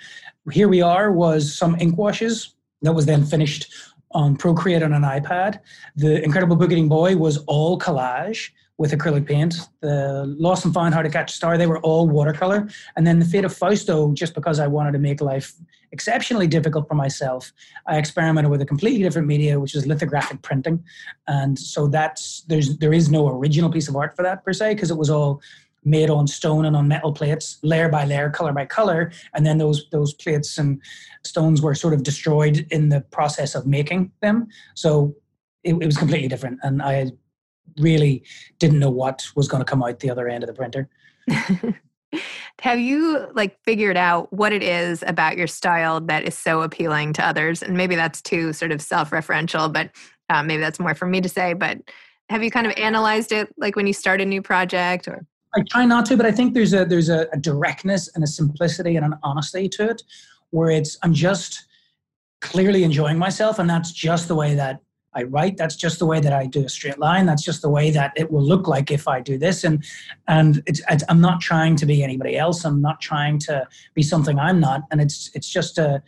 Here 0.52 0.68
we 0.68 0.82
are 0.82 1.12
was 1.12 1.56
some 1.56 1.76
ink 1.80 1.98
washes 1.98 2.56
that 2.82 2.94
was 2.94 3.06
then 3.06 3.26
finished 3.26 3.72
on 4.12 4.36
Procreate 4.36 4.84
on 4.84 4.94
an 4.94 5.04
iPad. 5.04 5.60
The 5.96 6.24
Incredible 6.24 6.56
Book 6.56 6.72
Eating 6.72 6.90
Boy 6.90 7.16
was 7.16 7.38
all 7.46 7.78
collage 7.78 8.50
with 8.78 8.92
acrylic 8.92 9.28
paint. 9.28 9.56
The 9.82 10.24
Lost 10.40 10.64
and 10.64 10.74
Found 10.74 10.94
How 10.94 11.02
to 11.02 11.10
Catch 11.10 11.32
a 11.32 11.36
Star, 11.36 11.58
they 11.58 11.68
were 11.68 11.80
all 11.80 12.08
watercolor. 12.08 12.70
And 12.96 13.06
then 13.06 13.20
the 13.20 13.26
Fate 13.26 13.44
of 13.44 13.54
Fausto, 13.54 14.14
just 14.14 14.34
because 14.34 14.58
I 14.58 14.68
wanted 14.68 14.94
to 14.94 15.00
make 15.00 15.20
life 15.20 15.54
exceptionally 15.92 16.48
difficult 16.48 16.88
for 16.88 16.96
myself, 16.96 17.52
I 17.88 17.98
experimented 17.98 18.50
with 18.50 18.62
a 18.62 18.66
completely 18.66 19.04
different 19.04 19.28
media, 19.28 19.60
which 19.60 19.76
is 19.76 19.86
lithographic 19.86 20.42
printing. 20.44 20.82
And 21.28 21.60
so 21.60 21.88
that's 21.88 22.42
there's 22.48 22.78
there 22.78 22.94
is 22.94 23.12
no 23.12 23.28
original 23.28 23.70
piece 23.70 23.90
of 23.90 23.98
art 23.98 24.16
for 24.16 24.24
that 24.24 24.46
per 24.46 24.54
se, 24.54 24.76
because 24.76 24.92
it 24.92 24.98
was 24.98 25.10
all 25.10 25.42
made 25.84 26.10
on 26.10 26.28
stone 26.28 26.66
and 26.66 26.76
on 26.76 26.88
metal 26.88 27.14
plates, 27.14 27.60
layer 27.64 27.90
by 27.90 28.06
layer, 28.06 28.30
color 28.30 28.54
by 28.54 28.66
color, 28.66 29.12
and 29.34 29.46
then 29.46 29.58
those 29.58 29.90
those 29.92 30.14
plates 30.14 30.58
and 30.58 30.82
stones 31.24 31.62
were 31.62 31.76
sort 31.76 31.94
of 31.94 32.04
destroyed 32.04 32.68
in 32.72 32.90
the 32.90 33.02
process 33.02 33.56
of 33.56 33.66
making 33.66 34.12
them. 34.22 34.48
So 34.76 35.16
it, 35.64 35.74
it 35.74 35.86
was 35.86 35.98
completely 35.98 36.28
different, 36.28 36.60
and 36.64 36.82
I 36.82 37.12
really 37.78 38.24
didn't 38.58 38.80
know 38.80 38.90
what 38.90 39.28
was 39.36 39.48
going 39.48 39.62
to 39.62 39.66
come 39.66 39.84
out 39.84 40.00
the 40.00 40.10
other 40.10 40.28
end 40.28 40.44
of 40.44 40.48
the 40.48 40.54
printer. 40.54 40.90
Have 42.62 42.80
you 42.80 43.28
like 43.34 43.58
figured 43.64 43.96
out 43.96 44.34
what 44.34 44.52
it 44.52 44.64
is 44.64 45.04
about 45.08 45.38
your 45.38 45.48
style 45.48 46.02
that 46.02 46.24
is 46.24 46.38
so 46.38 46.62
appealing 46.62 47.14
to 47.14 47.26
others? 47.26 47.64
And 47.64 47.78
maybe 47.78 47.96
that's 47.96 48.22
too 48.22 48.52
sort 48.52 48.72
of 48.72 48.82
self-referential, 48.82 49.72
but 49.72 49.92
uh, 50.30 50.44
maybe 50.44 50.62
that's 50.62 50.80
more 50.80 50.96
for 50.96 51.06
me 51.06 51.22
to 51.22 51.30
say. 51.30 51.54
But 51.54 51.80
have 52.30 52.44
you 52.44 52.52
kind 52.52 52.68
of 52.68 52.74
analyzed 52.78 53.32
it, 53.32 53.50
like 53.58 53.76
when 53.76 53.88
you 53.88 53.94
start 53.94 54.22
a 54.22 54.26
new 54.26 54.42
project, 54.42 55.08
or? 55.08 55.26
I 55.56 55.64
try 55.70 55.86
not 55.86 56.06
to, 56.08 56.18
but 56.18 56.26
I 56.26 56.32
think 56.32 56.54
there's 56.54 56.74
a 56.74 56.86
there's 56.86 57.10
a, 57.10 57.28
a 57.34 57.38
directness 57.38 58.10
and 58.14 58.24
a 58.24 58.28
simplicity 58.28 58.96
and 58.96 59.06
an 59.06 59.16
honesty 59.24 59.68
to 59.70 59.90
it, 59.90 60.04
where 60.52 60.70
it's 60.70 60.98
I'm 61.04 61.14
just 61.14 61.66
clearly 62.42 62.84
enjoying 62.84 63.18
myself, 63.18 63.60
and 63.60 63.70
that's 63.70 63.92
just 63.92 64.28
the 64.28 64.36
way 64.36 64.56
that 64.56 64.82
I 65.16 65.24
write. 65.24 65.58
That's 65.58 65.76
just 65.76 65.98
the 65.98 66.06
way 66.06 66.20
that 66.20 66.34
I 66.34 66.46
do 66.46 66.66
a 66.66 66.70
straight 66.70 67.00
line. 67.00 67.26
That's 67.26 67.44
just 67.44 67.62
the 67.62 67.70
way 67.70 67.90
that 67.92 68.14
it 68.16 68.32
will 68.32 68.44
look 68.44 68.68
like 68.68 68.92
if 68.92 69.08
I 69.08 69.22
do 69.22 69.38
this. 69.38 69.64
And 69.64 69.84
and 70.28 70.62
it's, 70.68 70.82
it's, 70.90 71.04
I'm 71.10 71.22
not 71.22 71.42
trying 71.42 71.76
to 71.78 71.86
be 71.86 72.04
anybody 72.04 72.38
else. 72.38 72.64
I'm 72.64 72.82
not 72.82 73.02
trying 73.02 73.40
to 73.40 73.68
be 73.96 74.04
something 74.04 74.38
I'm 74.38 74.60
not. 74.60 74.84
And 74.92 75.02
it's 75.02 75.32
it's 75.34 75.50
just 75.50 75.78
a 75.78 76.04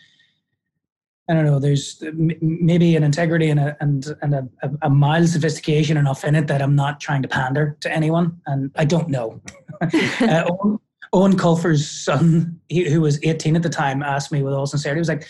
I 1.32 1.34
don't 1.34 1.46
know. 1.46 1.60
There's 1.60 2.04
maybe 2.41 2.98
an 2.98 3.04
integrity 3.04 3.50
and 3.50 3.58
a 3.58 3.78
and 3.80 4.06
and 4.22 4.34
a, 4.34 4.50
a, 4.82 4.89
mild 4.89 5.30
sophistication 5.30 5.96
enough 5.96 6.26
in 6.26 6.36
it 6.36 6.48
that 6.48 6.62
I'm 6.62 6.76
not 6.76 7.00
trying 7.00 7.22
to 7.22 7.30
pander 7.30 7.78
to 7.80 7.89
anyone, 7.89 8.41
and 8.48 8.70
I 8.76 8.84
don't 8.84 9.08
know. 9.08 9.41
uh, 9.82 10.44
Owen, 10.50 10.80
Eoin 11.15 11.39
Colfer's 11.39 11.89
son, 11.89 12.60
he, 12.67 12.89
who 12.89 13.00
was 13.00 13.17
18 13.24 13.56
at 13.56 13.63
the 13.63 13.70
time, 13.70 14.04
asked 14.04 14.34
me 14.34 14.44
with 14.44 14.54
all 14.54 14.65
sincerity, 14.65 14.98
he 14.98 15.00
was 15.00 15.08
like, 15.08 15.26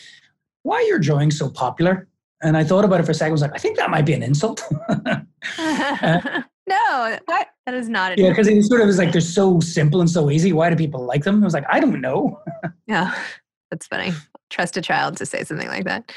"Why 0.64 0.78
are 0.78 0.82
your 0.84 0.98
drawings 0.98 1.38
so 1.38 1.52
popular?" 1.52 2.08
And 2.42 2.58
I 2.58 2.64
thought 2.64 2.84
about 2.84 3.00
it 3.00 3.04
for 3.04 3.12
a 3.12 3.14
second. 3.14 3.34
I 3.34 3.34
was 3.34 3.42
like, 3.44 3.54
"I 3.54 3.60
think 3.60 3.78
that 3.78 3.92
might 3.92 4.08
be 4.08 4.14
an 4.14 4.24
insult." 4.24 4.64
uh, 4.90 5.22
no, 6.68 7.20
what? 7.26 7.48
That 7.68 7.76
is 7.76 7.90
not. 7.90 8.14
A 8.14 8.16
Yeah, 8.20 8.30
because 8.30 8.48
he 8.48 8.60
sort 8.64 8.82
of 8.82 8.88
was 8.88 8.98
like, 8.98 9.12
"They're 9.12 9.22
so 9.22 9.60
simple 9.60 10.02
and 10.02 10.10
so 10.10 10.32
easy. 10.32 10.52
Why 10.52 10.72
do 10.72 10.76
people 10.76 11.06
like 11.06 11.26
them?" 11.26 11.44
I 11.44 11.46
was 11.46 11.54
like, 11.54 11.66
"I 11.70 11.80
don't 11.80 12.02
know." 12.02 12.42
yeah, 12.88 13.14
that's 13.72 13.88
funny 13.88 14.14
trust 14.52 14.78
a 14.78 14.82
child 14.82 15.18
to 15.18 15.26
say 15.26 15.44
something 15.44 15.68
like 15.68 15.86
that. 15.86 16.12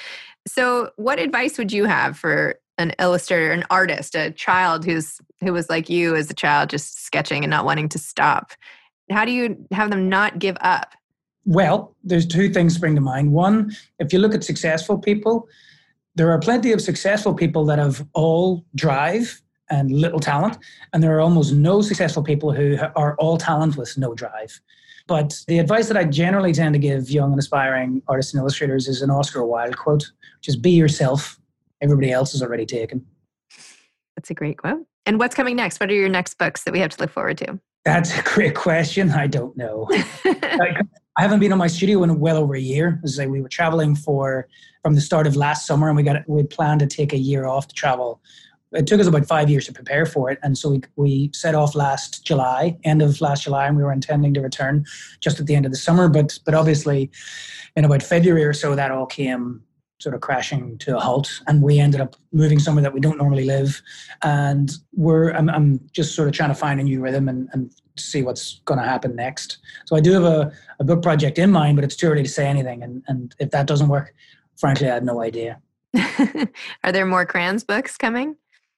So, 0.46 0.90
what 0.96 1.18
advice 1.18 1.56
would 1.56 1.72
you 1.72 1.86
have 1.86 2.18
for 2.18 2.56
an 2.76 2.92
illustrator, 2.98 3.52
an 3.52 3.64
artist, 3.70 4.14
a 4.14 4.30
child 4.32 4.84
who's 4.84 5.18
who 5.40 5.52
was 5.52 5.70
like 5.70 5.88
you 5.88 6.14
as 6.14 6.28
a 6.28 6.34
child, 6.34 6.68
just 6.68 7.02
sketching 7.02 7.44
and 7.44 7.50
not 7.50 7.64
wanting 7.64 7.88
to 7.90 7.98
stop? 7.98 8.52
How 9.10 9.24
do 9.24 9.32
you 9.32 9.66
have 9.72 9.90
them 9.90 10.08
not 10.08 10.38
give 10.38 10.56
up? 10.60 10.92
Well, 11.46 11.94
there's 12.02 12.26
two 12.26 12.50
things 12.50 12.74
spring 12.74 12.94
to 12.94 13.00
mind. 13.00 13.32
One, 13.32 13.72
if 13.98 14.12
you 14.12 14.18
look 14.18 14.34
at 14.34 14.44
successful 14.44 14.98
people, 14.98 15.46
there 16.14 16.30
are 16.30 16.38
plenty 16.38 16.72
of 16.72 16.80
successful 16.80 17.34
people 17.34 17.64
that 17.66 17.78
have 17.78 18.06
all 18.14 18.64
drive 18.74 19.40
and 19.70 19.90
little 19.90 20.20
talent, 20.20 20.58
and 20.92 21.02
there 21.02 21.16
are 21.16 21.20
almost 21.20 21.52
no 21.52 21.80
successful 21.80 22.22
people 22.22 22.52
who 22.52 22.78
are 22.96 23.14
all 23.16 23.38
talent 23.38 23.76
with 23.76 23.96
no 23.96 24.14
drive. 24.14 24.60
But 25.06 25.38
the 25.48 25.58
advice 25.58 25.88
that 25.88 25.96
I 25.96 26.04
generally 26.04 26.52
tend 26.52 26.74
to 26.74 26.78
give 26.78 27.10
young 27.10 27.32
and 27.32 27.38
aspiring 27.38 28.02
artists 28.08 28.32
and 28.32 28.40
illustrators 28.40 28.88
is 28.88 29.02
an 29.02 29.10
Oscar 29.10 29.44
Wilde 29.44 29.76
quote, 29.76 30.10
which 30.38 30.48
is 30.48 30.56
be 30.56 30.70
yourself. 30.70 31.38
Everybody 31.82 32.10
else 32.10 32.34
is 32.34 32.42
already 32.42 32.64
taken. 32.64 33.04
That's 34.16 34.30
a 34.30 34.34
great 34.34 34.56
quote. 34.56 34.86
And 35.04 35.18
what's 35.18 35.34
coming 35.34 35.56
next? 35.56 35.80
What 35.80 35.90
are 35.90 35.94
your 35.94 36.08
next 36.08 36.38
books 36.38 36.64
that 36.64 36.72
we 36.72 36.78
have 36.80 36.90
to 36.90 37.00
look 37.02 37.10
forward 37.10 37.36
to? 37.38 37.60
That's 37.84 38.18
a 38.18 38.22
great 38.22 38.54
question. 38.54 39.10
I 39.10 39.26
don't 39.26 39.54
know. 39.58 39.86
I 40.24 40.82
haven't 41.18 41.40
been 41.40 41.52
on 41.52 41.58
my 41.58 41.66
studio 41.66 42.02
in 42.02 42.18
well 42.18 42.38
over 42.38 42.54
a 42.54 42.60
year. 42.60 42.98
As 43.04 43.18
I 43.18 43.24
say, 43.24 43.26
we 43.26 43.42
were 43.42 43.48
traveling 43.48 43.94
for 43.94 44.48
from 44.82 44.94
the 44.94 45.02
start 45.02 45.26
of 45.26 45.36
last 45.36 45.66
summer, 45.66 45.88
and 45.88 45.96
we 45.96 46.02
got 46.02 46.26
we 46.26 46.42
planned 46.44 46.80
to 46.80 46.86
take 46.86 47.12
a 47.12 47.18
year 47.18 47.44
off 47.44 47.68
to 47.68 47.74
travel 47.74 48.22
it 48.74 48.86
took 48.86 49.00
us 49.00 49.06
about 49.06 49.26
five 49.26 49.48
years 49.48 49.66
to 49.66 49.72
prepare 49.72 50.04
for 50.04 50.30
it. 50.30 50.38
And 50.42 50.58
so 50.58 50.70
we, 50.70 50.82
we 50.96 51.30
set 51.32 51.54
off 51.54 51.74
last 51.74 52.24
July, 52.24 52.76
end 52.84 53.02
of 53.02 53.20
last 53.20 53.44
July, 53.44 53.66
and 53.66 53.76
we 53.76 53.82
were 53.82 53.92
intending 53.92 54.34
to 54.34 54.40
return 54.40 54.84
just 55.20 55.40
at 55.40 55.46
the 55.46 55.54
end 55.54 55.64
of 55.64 55.72
the 55.72 55.78
summer. 55.78 56.08
But, 56.08 56.38
but 56.44 56.54
obviously, 56.54 57.10
in 57.76 57.84
about 57.84 58.02
February 58.02 58.44
or 58.44 58.52
so, 58.52 58.74
that 58.74 58.90
all 58.90 59.06
came 59.06 59.62
sort 60.00 60.14
of 60.14 60.20
crashing 60.20 60.76
to 60.78 60.96
a 60.96 61.00
halt. 61.00 61.40
And 61.46 61.62
we 61.62 61.78
ended 61.78 62.00
up 62.00 62.16
moving 62.32 62.58
somewhere 62.58 62.82
that 62.82 62.92
we 62.92 63.00
don't 63.00 63.16
normally 63.16 63.44
live. 63.44 63.80
And 64.22 64.70
we're, 64.92 65.30
I'm, 65.30 65.48
I'm 65.48 65.80
just 65.92 66.14
sort 66.14 66.28
of 66.28 66.34
trying 66.34 66.50
to 66.50 66.54
find 66.54 66.80
a 66.80 66.82
new 66.82 67.00
rhythm 67.00 67.28
and, 67.28 67.48
and 67.52 67.72
see 67.96 68.22
what's 68.22 68.60
going 68.64 68.80
to 68.80 68.86
happen 68.86 69.14
next. 69.14 69.58
So 69.86 69.96
I 69.96 70.00
do 70.00 70.12
have 70.12 70.24
a, 70.24 70.52
a 70.80 70.84
book 70.84 71.02
project 71.02 71.38
in 71.38 71.50
mind, 71.50 71.76
but 71.76 71.84
it's 71.84 71.96
too 71.96 72.08
early 72.08 72.22
to 72.22 72.28
say 72.28 72.46
anything. 72.46 72.82
And, 72.82 73.02
and 73.06 73.34
if 73.38 73.50
that 73.50 73.66
doesn't 73.66 73.88
work, 73.88 74.14
frankly, 74.58 74.90
I 74.90 74.94
have 74.94 75.04
no 75.04 75.20
idea. 75.22 75.60
Are 76.84 76.92
there 76.92 77.06
more 77.06 77.24
crayons 77.24 77.62
books 77.62 77.96
coming? 77.96 78.36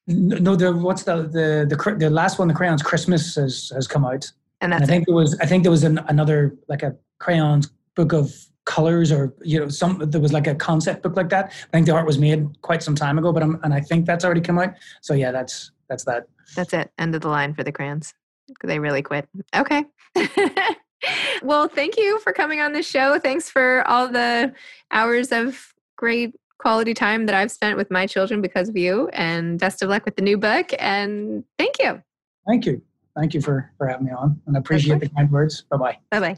No, 0.09 0.55
the 0.55 0.73
what's 0.73 1.03
the 1.03 1.23
the 1.23 1.67
the 1.69 1.97
the 1.99 2.11
last 2.11 2.39
one, 2.39 2.49
the 2.49 2.55
crayons 2.55 2.83
Christmas 2.83 3.35
has 3.35 3.73
has 3.75 3.89
come 3.89 4.05
out, 4.05 4.31
and, 4.61 4.73
and 4.73 4.85
I 4.85 4.87
think 4.87 5.03
it. 5.03 5.07
there 5.07 5.17
was 5.17 5.37
I 5.41 5.47
think 5.47 5.65
there 5.65 5.71
was 5.73 5.83
an, 5.83 5.99
another 6.07 6.57
like 6.69 6.83
a 6.83 6.95
crayons 7.19 7.71
book 7.97 8.13
of 8.13 8.33
colors 8.67 9.11
or 9.11 9.33
you 9.43 9.59
know 9.59 9.69
some 9.69 9.99
there 9.99 10.21
was 10.21 10.33
like 10.33 10.47
a 10.47 10.55
concept 10.55 11.03
book 11.03 11.17
like 11.17 11.29
that. 11.31 11.47
I 11.47 11.77
think 11.77 11.87
the 11.87 11.93
art 11.93 12.07
was 12.07 12.19
made 12.19 12.61
quite 12.63 12.83
some 12.83 12.95
time 12.95 13.19
ago, 13.19 13.33
but 13.33 13.43
I'm, 13.43 13.59
and 13.65 13.75
I 13.75 13.81
think 13.81 14.07
that's 14.07 14.25
already 14.25 14.41
come 14.41 14.59
out. 14.59 14.75
So 15.01 15.15
yeah, 15.15 15.33
that's 15.33 15.73
that's 15.89 16.05
that. 16.05 16.27
That's 16.55 16.73
it. 16.73 16.93
End 16.99 17.15
of 17.15 17.23
the 17.23 17.29
line 17.29 17.55
for 17.55 17.65
the 17.65 17.73
crayons. 17.73 18.15
They 18.63 18.79
really 18.79 19.03
quit. 19.03 19.29
Okay. 19.57 19.85
well, 21.43 21.67
thank 21.69 21.97
you 21.97 22.21
for 22.21 22.33
coming 22.33 22.61
on 22.61 22.73
the 22.73 22.83
show. 22.83 23.19
Thanks 23.19 23.51
for 23.51 23.87
all 23.89 24.09
the 24.09 24.53
hours 24.93 25.33
of 25.33 25.75
great 25.97 26.35
quality 26.59 26.95
time 26.95 27.27
that 27.27 27.35
I've 27.35 27.51
spent 27.51 27.77
with 27.77 27.91
my 27.91 28.07
children 28.07 28.41
because 28.41 28.69
of 28.69 28.77
you. 28.77 29.09
And 29.09 29.59
best 29.59 29.83
of 29.83 29.89
luck 29.89 30.05
with 30.05 30.17
the 30.17 30.23
new 30.23 30.39
book. 30.39 30.71
And 30.79 31.45
thank 31.59 31.77
you. 31.81 32.03
Thank 32.47 32.67
you. 32.67 32.83
Thank 33.17 33.35
you 33.35 33.41
for, 33.41 33.71
for 33.79 33.89
having 33.89 34.07
me 34.07 34.13
on. 34.13 34.41
And 34.47 34.57
I 34.57 34.61
appreciate 34.61 35.01
the 35.01 35.09
kind 35.09 35.31
words. 35.31 35.63
Bye 35.71 35.77
bye. 35.77 35.99
Bye 36.11 36.21
bye. 36.21 36.37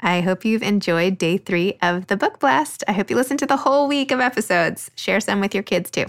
I 0.00 0.20
hope 0.20 0.44
you've 0.44 0.62
enjoyed 0.62 1.16
day 1.16 1.38
three 1.38 1.78
of 1.80 2.08
the 2.08 2.16
book 2.16 2.40
blast. 2.40 2.82
I 2.88 2.92
hope 2.92 3.08
you 3.08 3.16
listened 3.16 3.38
to 3.40 3.46
the 3.46 3.56
whole 3.56 3.86
week 3.86 4.10
of 4.10 4.20
episodes. 4.20 4.90
Share 4.96 5.20
some 5.20 5.40
with 5.40 5.54
your 5.54 5.62
kids 5.62 5.90
too. 5.90 6.06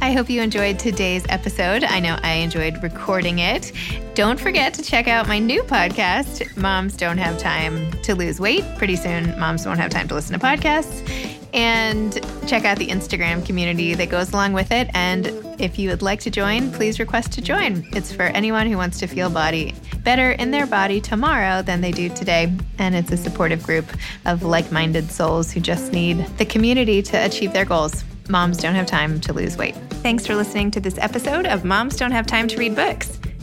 I 0.00 0.12
hope 0.12 0.30
you 0.30 0.40
enjoyed 0.40 0.78
today's 0.78 1.24
episode. 1.28 1.84
I 1.84 2.00
know 2.00 2.18
I 2.22 2.34
enjoyed 2.34 2.82
recording 2.82 3.40
it. 3.40 3.72
Don't 4.14 4.38
forget 4.38 4.72
to 4.74 4.82
check 4.82 5.08
out 5.08 5.26
my 5.26 5.38
new 5.38 5.62
podcast, 5.64 6.56
Moms 6.56 6.96
Don't 6.96 7.18
Have 7.18 7.38
Time 7.38 7.90
to 8.02 8.14
Lose 8.14 8.40
Weight. 8.40 8.64
Pretty 8.76 8.96
soon, 8.96 9.38
moms 9.38 9.66
won't 9.66 9.80
have 9.80 9.90
time 9.90 10.08
to 10.08 10.14
listen 10.14 10.38
to 10.38 10.44
podcasts 10.44 11.27
and 11.52 12.14
check 12.46 12.64
out 12.64 12.78
the 12.78 12.88
Instagram 12.88 13.44
community 13.44 13.94
that 13.94 14.08
goes 14.08 14.32
along 14.32 14.52
with 14.52 14.70
it. 14.72 14.88
And 14.94 15.26
if 15.58 15.78
you 15.78 15.90
would 15.90 16.02
like 16.02 16.20
to 16.20 16.30
join, 16.30 16.70
please 16.72 17.00
request 17.00 17.32
to 17.32 17.40
join. 17.40 17.86
It's 17.92 18.12
for 18.12 18.24
anyone 18.24 18.66
who 18.66 18.76
wants 18.76 18.98
to 19.00 19.06
feel 19.06 19.30
body 19.30 19.74
better 20.04 20.32
in 20.32 20.50
their 20.50 20.66
body 20.66 21.00
tomorrow 21.00 21.62
than 21.62 21.80
they 21.80 21.92
do 21.92 22.08
today. 22.08 22.52
And 22.78 22.94
it's 22.94 23.10
a 23.12 23.16
supportive 23.16 23.62
group 23.62 23.86
of 24.24 24.42
like 24.42 24.70
minded 24.70 25.10
souls 25.10 25.52
who 25.52 25.60
just 25.60 25.92
need 25.92 26.18
the 26.38 26.44
community 26.44 27.02
to 27.02 27.16
achieve 27.16 27.52
their 27.52 27.64
goals. 27.64 28.04
Moms 28.28 28.58
don't 28.58 28.74
have 28.74 28.86
time 28.86 29.20
to 29.20 29.32
lose 29.32 29.56
weight. 29.56 29.74
Thanks 30.02 30.26
for 30.26 30.34
listening 30.34 30.70
to 30.72 30.80
this 30.80 30.98
episode 30.98 31.46
of 31.46 31.64
Moms 31.64 31.96
Don't 31.96 32.12
Have 32.12 32.26
Time 32.26 32.46
to 32.48 32.56
Read 32.56 32.76
Books. 32.76 33.18